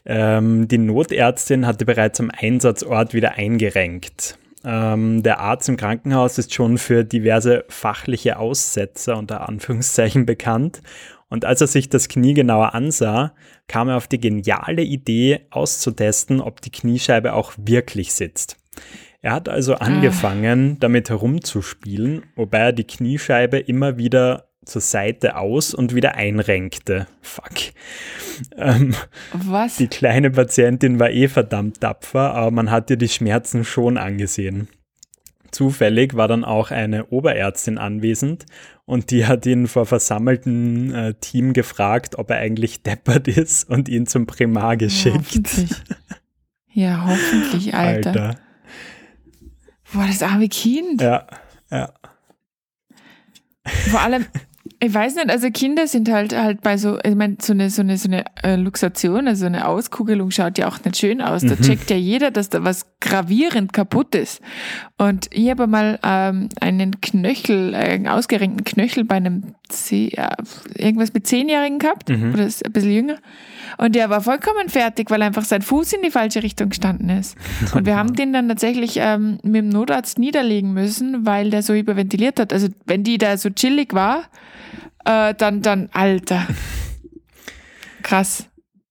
Ähm, 0.07 0.69
die 0.69 0.79
Notärztin 0.79 1.67
hatte 1.67 1.85
bereits 1.85 2.21
am 2.21 2.31
Einsatzort 2.31 3.15
wieder 3.15 3.33
eingerenkt. 3.33 4.39
Ähm, 4.65 5.23
der 5.23 5.41
Arzt 5.41 5.69
im 5.69 5.77
Krankenhaus 5.77 6.39
ist 6.39 6.55
schon 6.55 6.79
für 6.79 7.05
diverse 7.05 7.65
fachliche 7.69 8.39
Aussetzer 8.39 9.17
unter 9.17 9.49
Anführungszeichen 9.49 10.27
bekannt. 10.27 10.83
Und 11.31 11.45
als 11.45 11.61
er 11.61 11.69
sich 11.69 11.89
das 11.89 12.09
Knie 12.09 12.35
genauer 12.35 12.75
ansah, 12.75 13.33
kam 13.69 13.89
er 13.89 13.97
auf 13.97 14.09
die 14.09 14.21
geniale 14.21 14.83
Idee 14.83 15.47
auszutesten, 15.51 16.41
ob 16.41 16.61
die 16.61 16.71
Kniescheibe 16.71 17.33
auch 17.33 17.53
wirklich 17.57 18.13
sitzt. 18.13 18.57
Er 19.23 19.33
hat 19.33 19.49
also 19.49 19.75
angefangen, 19.75 20.79
damit 20.81 21.09
herumzuspielen, 21.09 22.25
wobei 22.37 22.59
er 22.59 22.73
die 22.73 22.87
Kniescheibe 22.87 23.59
immer 23.59 23.97
wieder 23.97 24.49
zur 24.65 24.81
Seite 24.81 25.37
aus 25.37 25.73
und 25.75 25.95
wieder 25.95 26.15
einrenkte. 26.17 27.07
Fuck. 27.23 27.75
Ähm, 28.57 28.95
Was? 29.33 29.77
die 29.77 29.89
kleine 29.89 30.31
Patientin 30.31 30.99
war 30.99 31.11
eh 31.11 31.29
verdammt 31.29 31.81
tapfer, 31.81 32.35
aber 32.35 32.51
man 32.51 32.71
hat 32.71 32.91
ihr 32.91 32.97
die 32.97 33.09
Schmerzen 33.09 33.65
schon 33.65 33.99
angesehen. 33.99 34.69
Zufällig 35.51 36.17
war 36.17 36.29
dann 36.29 36.45
auch 36.45 36.71
eine 36.71 37.07
Oberärztin 37.07 37.79
anwesend 37.79 38.47
und 38.91 39.11
die 39.13 39.27
hat 39.27 39.47
ihn 39.47 39.67
vor 39.69 39.87
versammeltem 39.87 40.93
äh, 40.95 41.15
Team 41.15 41.53
gefragt, 41.53 42.19
ob 42.19 42.31
er 42.31 42.39
eigentlich 42.39 42.83
deppert 42.83 43.29
ist 43.29 43.69
und 43.71 43.89
ihn 43.89 44.07
zum 44.07 44.27
Primar 44.27 44.73
Ja, 44.73 44.75
geschickt. 44.75 45.17
hoffentlich. 45.17 45.71
Ja, 46.73 47.07
hoffentlich, 47.07 47.75
Alter. 47.75 48.11
Alter. 48.11 48.39
Boah, 49.93 50.07
das 50.07 50.23
arme 50.23 50.49
Kind. 50.49 51.01
Ja, 51.01 51.27
ja. 51.71 51.93
Vor 53.91 54.01
allem, 54.01 54.27
ich 54.83 54.95
weiß 54.95 55.17
nicht, 55.17 55.29
also 55.29 55.51
Kinder 55.51 55.87
sind 55.87 56.11
halt 56.11 56.35
halt 56.35 56.63
bei 56.63 56.79
so, 56.79 56.99
ich 57.05 57.15
meine, 57.15 57.37
so 57.41 57.53
eine, 57.53 57.69
so 57.69 57.83
eine, 57.83 57.99
so 57.99 58.09
eine 58.09 58.25
äh, 58.43 58.57
Luxation, 58.57 59.29
also 59.29 59.45
eine 59.45 59.69
Auskugelung 59.69 60.31
schaut 60.31 60.57
ja 60.57 60.69
auch 60.69 60.83
nicht 60.83 60.97
schön 60.97 61.21
aus. 61.21 61.43
Da 61.43 61.55
checkt 61.57 61.91
ja 61.91 61.97
jeder, 61.97 62.31
dass 62.31 62.49
da 62.49 62.65
was 62.65 62.87
gravierend 62.99 63.75
kaputt 63.75 64.15
ist. 64.15 64.41
Und 64.97 65.29
ich 65.33 65.51
habe 65.51 65.67
mal 65.67 65.99
ähm, 66.03 66.49
einen 66.61 67.01
Knöchel, 67.03 67.75
äh, 67.75 67.77
einen 67.77 68.09
ausgerenkten 68.09 68.65
Knöchel 68.65 69.05
bei 69.05 69.17
einem 69.17 69.55
Zeh, 69.69 70.13
ja, 70.17 70.35
irgendwas 70.75 71.13
mit 71.13 71.27
Zehnjährigen 71.27 71.79
gehabt, 71.79 72.11
oder 72.33 72.47
ist 72.47 72.65
ein 72.65 72.73
bisschen 72.73 72.93
jünger. 72.93 73.17
Und 73.79 73.95
der 73.95 74.11
war 74.11 74.21
vollkommen 74.21 74.69
fertig, 74.69 75.11
weil 75.11 75.23
einfach 75.23 75.45
sein 75.45 75.63
Fuß 75.63 75.93
in 75.95 76.03
die 76.03 76.11
falsche 76.11 76.43
Richtung 76.43 76.71
gestanden 76.71 77.11
ist. 77.11 77.37
Und 77.75 77.87
wir 77.87 77.97
haben 77.99 78.15
den 78.15 78.33
dann 78.33 78.49
tatsächlich 78.49 78.97
ähm, 78.97 79.39
mit 79.43 79.57
dem 79.57 79.69
Notarzt 79.69 80.19
niederlegen 80.19 80.73
müssen, 80.73 81.27
weil 81.27 81.51
der 81.51 81.63
so 81.63 81.75
hyperventiliert 81.75 82.41
hat. 82.41 82.53
Also 82.53 82.69
wenn 82.87 83.05
die 83.05 83.19
da 83.19 83.37
so 83.37 83.51
chillig 83.51 83.95
war, 83.95 84.25
äh, 85.05 85.35
dann, 85.35 85.63
dann, 85.63 85.89
Alter. 85.93 86.47
Krass. 88.03 88.47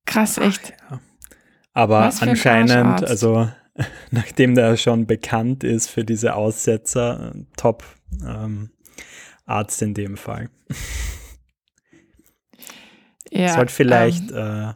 Krass, 0.06 0.38
echt. 0.40 0.74
Aber 1.74 2.00
Was 2.00 2.20
für 2.20 2.24
ein 2.24 2.30
anscheinend, 2.32 3.08
also 3.08 3.48
nachdem 4.12 4.56
der 4.56 4.76
schon 4.76 5.06
bekannt 5.06 5.64
ist 5.64 5.90
für 5.90 6.04
diese 6.04 6.36
Aussetzer, 6.36 7.34
äh, 7.36 7.40
top 7.56 7.84
ähm, 8.26 8.72
Arzt 9.46 9.82
in 9.82 9.94
dem 9.94 10.18
Fall. 10.18 10.50
Ja, 13.32 13.50
Sollte 13.50 13.74
vielleicht 13.74 14.32
ähm, 14.32 14.38
äh, 14.38 14.74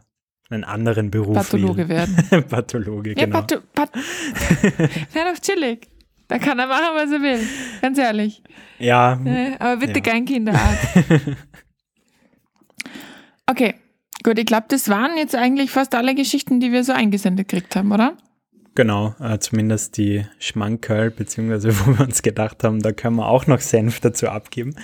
einen 0.54 0.64
anderen 0.64 1.10
Beruf 1.10 1.34
Pathologe 1.36 1.88
wählen. 1.88 2.16
werden. 2.30 2.44
Pathologe, 2.48 3.10
Ja, 3.10 3.24
genau. 3.24 3.40
Patho 3.40 3.58
Pat 3.74 3.90
Wäre 5.12 5.32
doch 5.34 5.40
chillig. 5.40 5.88
Da 6.28 6.38
kann 6.38 6.58
er 6.58 6.66
machen, 6.66 6.94
was 6.94 7.10
er 7.12 7.20
will. 7.20 7.46
Ganz 7.82 7.98
ehrlich. 7.98 8.42
ja, 8.78 9.20
Äh, 9.24 9.56
Aber 9.58 9.76
bitte 9.78 9.98
Ja. 9.98 10.12
kein 10.12 10.24
Kinderarzt. 10.24 10.88
Okay, 13.46 13.74
gut. 14.22 14.38
Ich 14.38 14.46
glaube, 14.46 14.66
das 14.68 14.88
waren 14.88 15.16
jetzt 15.16 15.34
eigentlich 15.34 15.70
fast 15.70 15.94
alle 15.94 16.14
Geschichten, 16.14 16.60
die 16.60 16.72
wir 16.72 16.82
so 16.84 16.92
eingesendet 16.92 17.48
gekriegt 17.48 17.76
haben, 17.76 17.92
oder? 17.92 18.16
Genau. 18.74 19.14
Äh, 19.20 19.38
zumindest 19.38 19.96
die 19.96 20.26
Schmankerl, 20.38 21.10
beziehungsweise 21.10 21.78
wo 21.80 21.98
wir 21.98 22.04
uns 22.04 22.22
gedacht 22.22 22.64
haben, 22.64 22.80
da 22.80 22.92
können 22.92 23.16
wir 23.16 23.28
auch 23.28 23.46
noch 23.46 23.60
Senf 23.60 24.00
dazu 24.00 24.28
abgeben. 24.28 24.76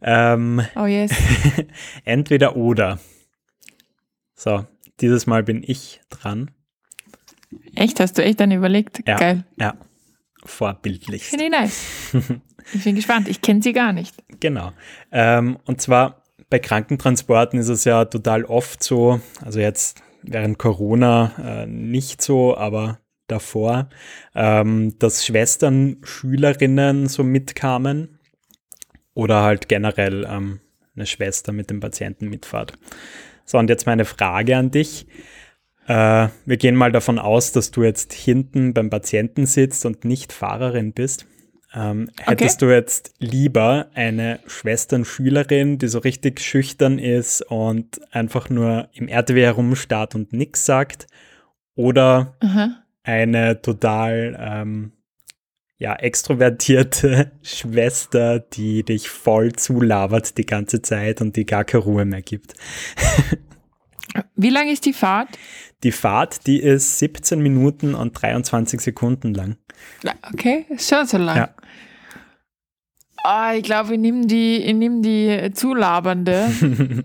Ähm, 0.00 0.62
Oh 0.76 0.86
yes. 0.86 1.12
entweder 2.04 2.56
oder. 2.56 2.98
So, 4.34 4.64
dieses 5.00 5.26
Mal 5.26 5.42
bin 5.42 5.62
ich 5.66 6.00
dran. 6.10 6.50
Echt? 7.74 8.00
Hast 8.00 8.18
du 8.18 8.24
echt 8.24 8.40
dann 8.40 8.50
überlegt? 8.50 9.02
Ja. 9.06 9.16
Geil. 9.16 9.44
Ja, 9.58 9.74
vorbildlich. 10.44 11.24
Finde 11.24 11.44
ich 11.44 11.50
nice. 11.50 11.84
Ich 12.74 12.84
bin 12.84 12.94
gespannt. 12.94 13.28
Ich 13.28 13.42
kenne 13.42 13.60
sie 13.60 13.72
gar 13.72 13.92
nicht. 13.92 14.14
Genau. 14.38 14.70
Ähm, 15.10 15.58
und 15.66 15.80
zwar 15.80 16.22
bei 16.48 16.60
Krankentransporten 16.60 17.58
ist 17.58 17.68
es 17.68 17.84
ja 17.84 18.04
total 18.04 18.44
oft 18.44 18.82
so, 18.84 19.20
also 19.44 19.58
jetzt 19.58 20.00
während 20.22 20.58
Corona 20.58 21.32
äh, 21.42 21.66
nicht 21.66 22.22
so, 22.22 22.56
aber 22.56 23.00
davor, 23.26 23.88
ähm, 24.34 24.98
dass 24.98 25.24
Schwestern, 25.24 25.98
Schülerinnen 26.02 27.06
so 27.08 27.24
mitkamen 27.24 28.18
oder 29.14 29.42
halt 29.42 29.68
generell 29.68 30.26
ähm, 30.28 30.60
eine 30.96 31.06
Schwester 31.06 31.52
mit 31.52 31.70
dem 31.70 31.80
Patienten 31.80 32.28
mitfahrt. 32.28 32.72
So, 33.44 33.58
und 33.58 33.68
jetzt 33.70 33.86
meine 33.86 34.04
Frage 34.04 34.56
an 34.56 34.70
dich. 34.70 35.06
Äh, 35.86 36.28
wir 36.44 36.56
gehen 36.58 36.76
mal 36.76 36.92
davon 36.92 37.18
aus, 37.18 37.52
dass 37.52 37.70
du 37.70 37.82
jetzt 37.82 38.12
hinten 38.12 38.72
beim 38.74 38.90
Patienten 38.90 39.46
sitzt 39.46 39.84
und 39.84 40.04
nicht 40.04 40.32
Fahrerin 40.32 40.92
bist. 40.92 41.26
Ähm, 41.74 42.10
hättest 42.20 42.60
du 42.60 42.70
jetzt 42.70 43.14
lieber 43.18 43.88
eine 43.94 44.40
Schwesternschülerin, 44.46 45.78
die 45.78 45.88
so 45.88 46.00
richtig 46.00 46.40
schüchtern 46.40 46.98
ist 46.98 47.40
und 47.42 48.00
einfach 48.14 48.50
nur 48.50 48.90
im 48.92 49.08
RTW 49.08 49.42
herumstarrt 49.42 50.14
und 50.14 50.34
nichts 50.34 50.66
sagt, 50.66 51.06
oder 51.74 52.36
Aha. 52.40 52.81
Eine 53.02 53.60
total 53.62 54.36
ähm, 54.38 54.92
ja, 55.78 55.96
extrovertierte 55.96 57.32
Schwester, 57.42 58.38
die 58.38 58.84
dich 58.84 59.08
voll 59.08 59.52
zulabert 59.52 60.38
die 60.38 60.46
ganze 60.46 60.80
Zeit 60.80 61.20
und 61.20 61.36
die 61.36 61.44
gar 61.44 61.64
keine 61.64 61.82
Ruhe 61.82 62.04
mehr 62.04 62.22
gibt. 62.22 62.54
Wie 64.36 64.50
lang 64.50 64.68
ist 64.68 64.86
die 64.86 64.92
Fahrt? 64.92 65.28
Die 65.82 65.90
Fahrt, 65.90 66.46
die 66.46 66.60
ist 66.60 66.98
17 67.00 67.40
Minuten 67.40 67.94
und 67.94 68.12
23 68.12 68.80
Sekunden 68.80 69.34
lang. 69.34 69.56
Okay, 70.32 70.66
ist 70.68 70.88
schon 70.88 71.06
so 71.06 71.18
lang. 71.18 71.36
Ja. 71.36 71.54
Ah, 73.24 73.54
ich 73.54 73.62
glaube, 73.62 73.94
ich 73.94 74.00
nehme 74.00 74.26
die, 74.26 74.56
ich 74.58 74.74
nehm 74.74 75.02
die 75.02 75.50
Zulabernde, 75.52 76.48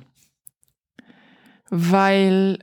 weil, 1.69 2.59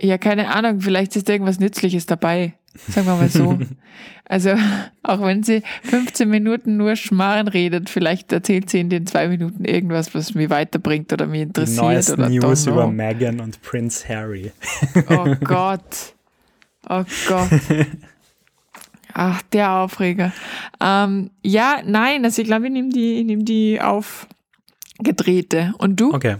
ja, 0.00 0.18
keine 0.18 0.54
Ahnung, 0.54 0.80
vielleicht 0.80 1.16
ist 1.16 1.28
da 1.28 1.32
irgendwas 1.32 1.58
Nützliches 1.58 2.06
dabei. 2.06 2.54
Sagen 2.88 3.06
wir 3.06 3.16
mal 3.16 3.28
so. 3.28 3.58
Also, 4.24 4.54
auch 5.02 5.20
wenn 5.20 5.42
sie 5.42 5.62
15 5.82 6.28
Minuten 6.28 6.76
nur 6.78 6.96
Schmarren 6.96 7.48
redet, 7.48 7.90
vielleicht 7.90 8.32
erzählt 8.32 8.70
sie 8.70 8.80
in 8.80 8.88
den 8.88 9.06
zwei 9.06 9.28
Minuten 9.28 9.64
irgendwas, 9.64 10.14
was 10.14 10.34
mich 10.34 10.48
weiterbringt 10.48 11.12
oder 11.12 11.26
mich 11.26 11.40
Die 11.40 11.46
interessiert. 11.48 11.82
neuesten 11.82 12.20
oder 12.20 12.28
News 12.30 12.66
über. 12.66 12.86
Meghan 12.86 13.40
und 13.40 13.60
Prince 13.62 14.08
Harry. 14.08 14.52
Oh 15.10 15.34
Gott. 15.44 16.14
Oh 16.88 17.04
Gott. 17.28 17.50
Ach, 19.14 19.42
der 19.52 19.72
Aufreger. 19.72 20.32
Ähm, 20.80 21.30
ja, 21.42 21.82
nein, 21.84 22.24
also 22.24 22.40
ich 22.40 22.48
glaube, 22.48 22.66
ich 22.66 22.72
nehme 22.72 22.88
die, 22.88 23.20
ich 23.20 23.26
nehm 23.26 23.44
die 23.44 23.80
auf, 23.80 24.26
Gedrehte. 24.98 25.74
Und 25.78 26.00
du? 26.00 26.14
Okay. 26.14 26.36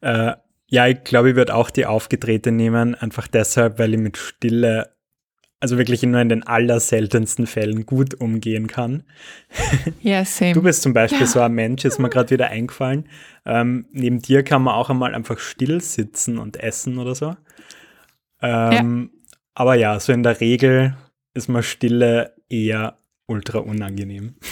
Äh, 0.00 0.32
ja, 0.66 0.86
ich 0.86 1.04
glaube, 1.04 1.30
ich 1.30 1.36
würde 1.36 1.54
auch 1.54 1.70
die 1.70 1.86
aufgedrehte 1.86 2.52
nehmen, 2.52 2.94
einfach 2.94 3.28
deshalb, 3.28 3.78
weil 3.78 3.94
ich 3.94 4.00
mit 4.00 4.16
Stille, 4.16 4.90
also 5.60 5.76
wirklich 5.78 6.02
nur 6.02 6.20
in 6.20 6.28
den 6.28 6.42
allerseltensten 6.46 7.46
Fällen 7.46 7.84
gut 7.86 8.14
umgehen 8.20 8.66
kann. 8.68 9.02
Ja, 10.00 10.24
same. 10.26 10.52
Du 10.52 10.62
bist 10.62 10.82
zum 10.82 10.92
Beispiel 10.92 11.20
Ja. 11.22 11.26
so 11.26 11.40
ein 11.40 11.52
Mensch, 11.52 11.84
ist 11.84 11.98
mir 11.98 12.08
gerade 12.08 12.30
wieder 12.30 12.48
eingefallen. 12.48 13.08
Ähm, 13.44 13.86
neben 13.92 14.20
dir 14.20 14.42
kann 14.44 14.62
man 14.62 14.74
auch 14.74 14.88
einmal 14.90 15.14
einfach 15.14 15.38
still 15.38 15.80
sitzen 15.80 16.38
und 16.38 16.58
essen 16.58 16.98
oder 16.98 17.14
so. 17.14 17.34
Ähm, 18.40 19.10
Aber 19.54 19.74
ja, 19.74 19.98
so 19.98 20.12
in 20.12 20.22
der 20.22 20.40
Regel 20.40 20.96
ist 21.34 21.48
mir 21.48 21.62
Stille 21.62 22.34
eher 22.48 22.96
ultra 23.26 23.58
unangenehm. 23.58 24.34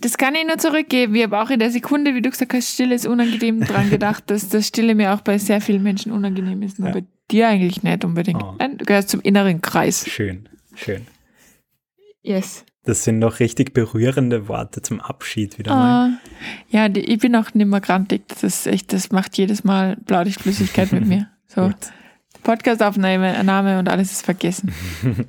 Das 0.00 0.18
kann 0.18 0.34
ich 0.34 0.46
nur 0.46 0.58
zurückgeben. 0.58 1.14
Ich 1.14 1.22
habe 1.22 1.40
auch 1.40 1.48
in 1.48 1.58
der 1.58 1.70
Sekunde, 1.70 2.14
wie 2.14 2.20
du 2.20 2.28
gesagt 2.28 2.52
hast, 2.52 2.74
Stille 2.74 2.94
ist 2.94 3.06
unangenehm, 3.06 3.60
dran 3.60 3.88
gedacht, 3.88 4.24
dass 4.26 4.50
das 4.50 4.66
Stille 4.68 4.94
mir 4.94 5.14
auch 5.14 5.22
bei 5.22 5.38
sehr 5.38 5.62
vielen 5.62 5.82
Menschen 5.82 6.12
unangenehm 6.12 6.60
ist. 6.62 6.78
Nur 6.78 6.88
Ja. 6.88 6.94
bei 6.96 7.04
dir 7.34 7.48
eigentlich 7.48 7.82
nicht 7.82 8.04
unbedingt. 8.04 8.42
Oh. 8.42 8.54
Nein, 8.58 8.78
du 8.78 8.84
gehörst 8.84 9.10
zum 9.10 9.20
inneren 9.20 9.60
Kreis. 9.60 10.08
Schön, 10.08 10.48
schön. 10.74 11.06
Yes. 12.22 12.64
Das 12.84 13.04
sind 13.04 13.18
noch 13.18 13.40
richtig 13.40 13.72
berührende 13.72 14.48
Worte 14.48 14.82
zum 14.82 15.00
Abschied 15.00 15.58
wieder 15.58 15.74
mal. 15.74 16.10
Ah, 16.10 16.18
ja, 16.68 16.88
die, 16.88 17.00
ich 17.00 17.18
bin 17.18 17.34
auch 17.34 17.52
nicht 17.54 17.66
mehr 17.66 17.80
grantig. 17.80 18.28
Das 18.28 18.42
ist 18.42 18.66
echt, 18.66 18.92
das 18.92 19.10
macht 19.10 19.36
jedes 19.38 19.64
Mal 19.64 19.96
Blaulichtflüssigkeit 20.04 20.92
mit 20.92 21.06
mir. 21.06 21.28
So, 21.46 21.66
Gut. 21.66 21.76
Podcastaufnahme 22.42 23.44
Name 23.44 23.78
und 23.78 23.88
alles 23.88 24.10
ist 24.10 24.24
vergessen. 24.24 24.74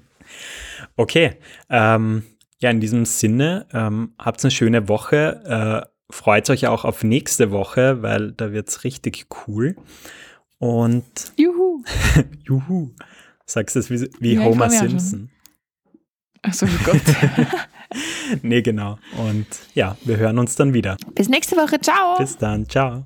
Okay, 0.98 1.36
ähm, 1.70 2.24
ja, 2.60 2.70
in 2.70 2.80
diesem 2.80 3.06
Sinne, 3.06 3.68
ähm, 3.74 4.14
habt 4.18 4.44
eine 4.44 4.52
schöne 4.52 4.88
Woche. 4.88 5.86
Äh, 5.86 6.14
freut 6.14 6.50
euch 6.50 6.68
auch 6.68 6.86
auf 6.86 7.04
nächste 7.04 7.52
Woche, 7.52 8.02
weil 8.02 8.32
da 8.32 8.54
wird 8.54 8.70
es 8.70 8.84
richtig 8.84 9.28
cool. 9.48 9.76
Und 10.60 11.34
Juhu. 11.36 11.84
juhu, 12.44 12.92
sagst 13.46 13.76
du 13.76 13.80
es 13.80 13.90
wie, 13.90 14.10
wie 14.20 14.34
Ja, 14.36 14.44
Homer. 14.44 14.70
Simpson. 14.70 15.30
Achso, 16.42 16.66
oh 16.66 16.84
Gott. 16.84 17.02
Nee, 18.42 18.62
genau. 18.62 18.98
Und 19.18 19.46
ja, 19.74 19.96
wir 20.04 20.18
hören 20.18 20.40
uns 20.40 20.56
dann 20.56 20.74
wieder. 20.74 20.98
Bis 21.14 21.30
nächste 21.30 21.56
Woche. 21.56 21.80
Ciao. 21.80 22.18
Bis 22.18 22.38
dann, 22.38 22.68
ciao. 22.68 23.06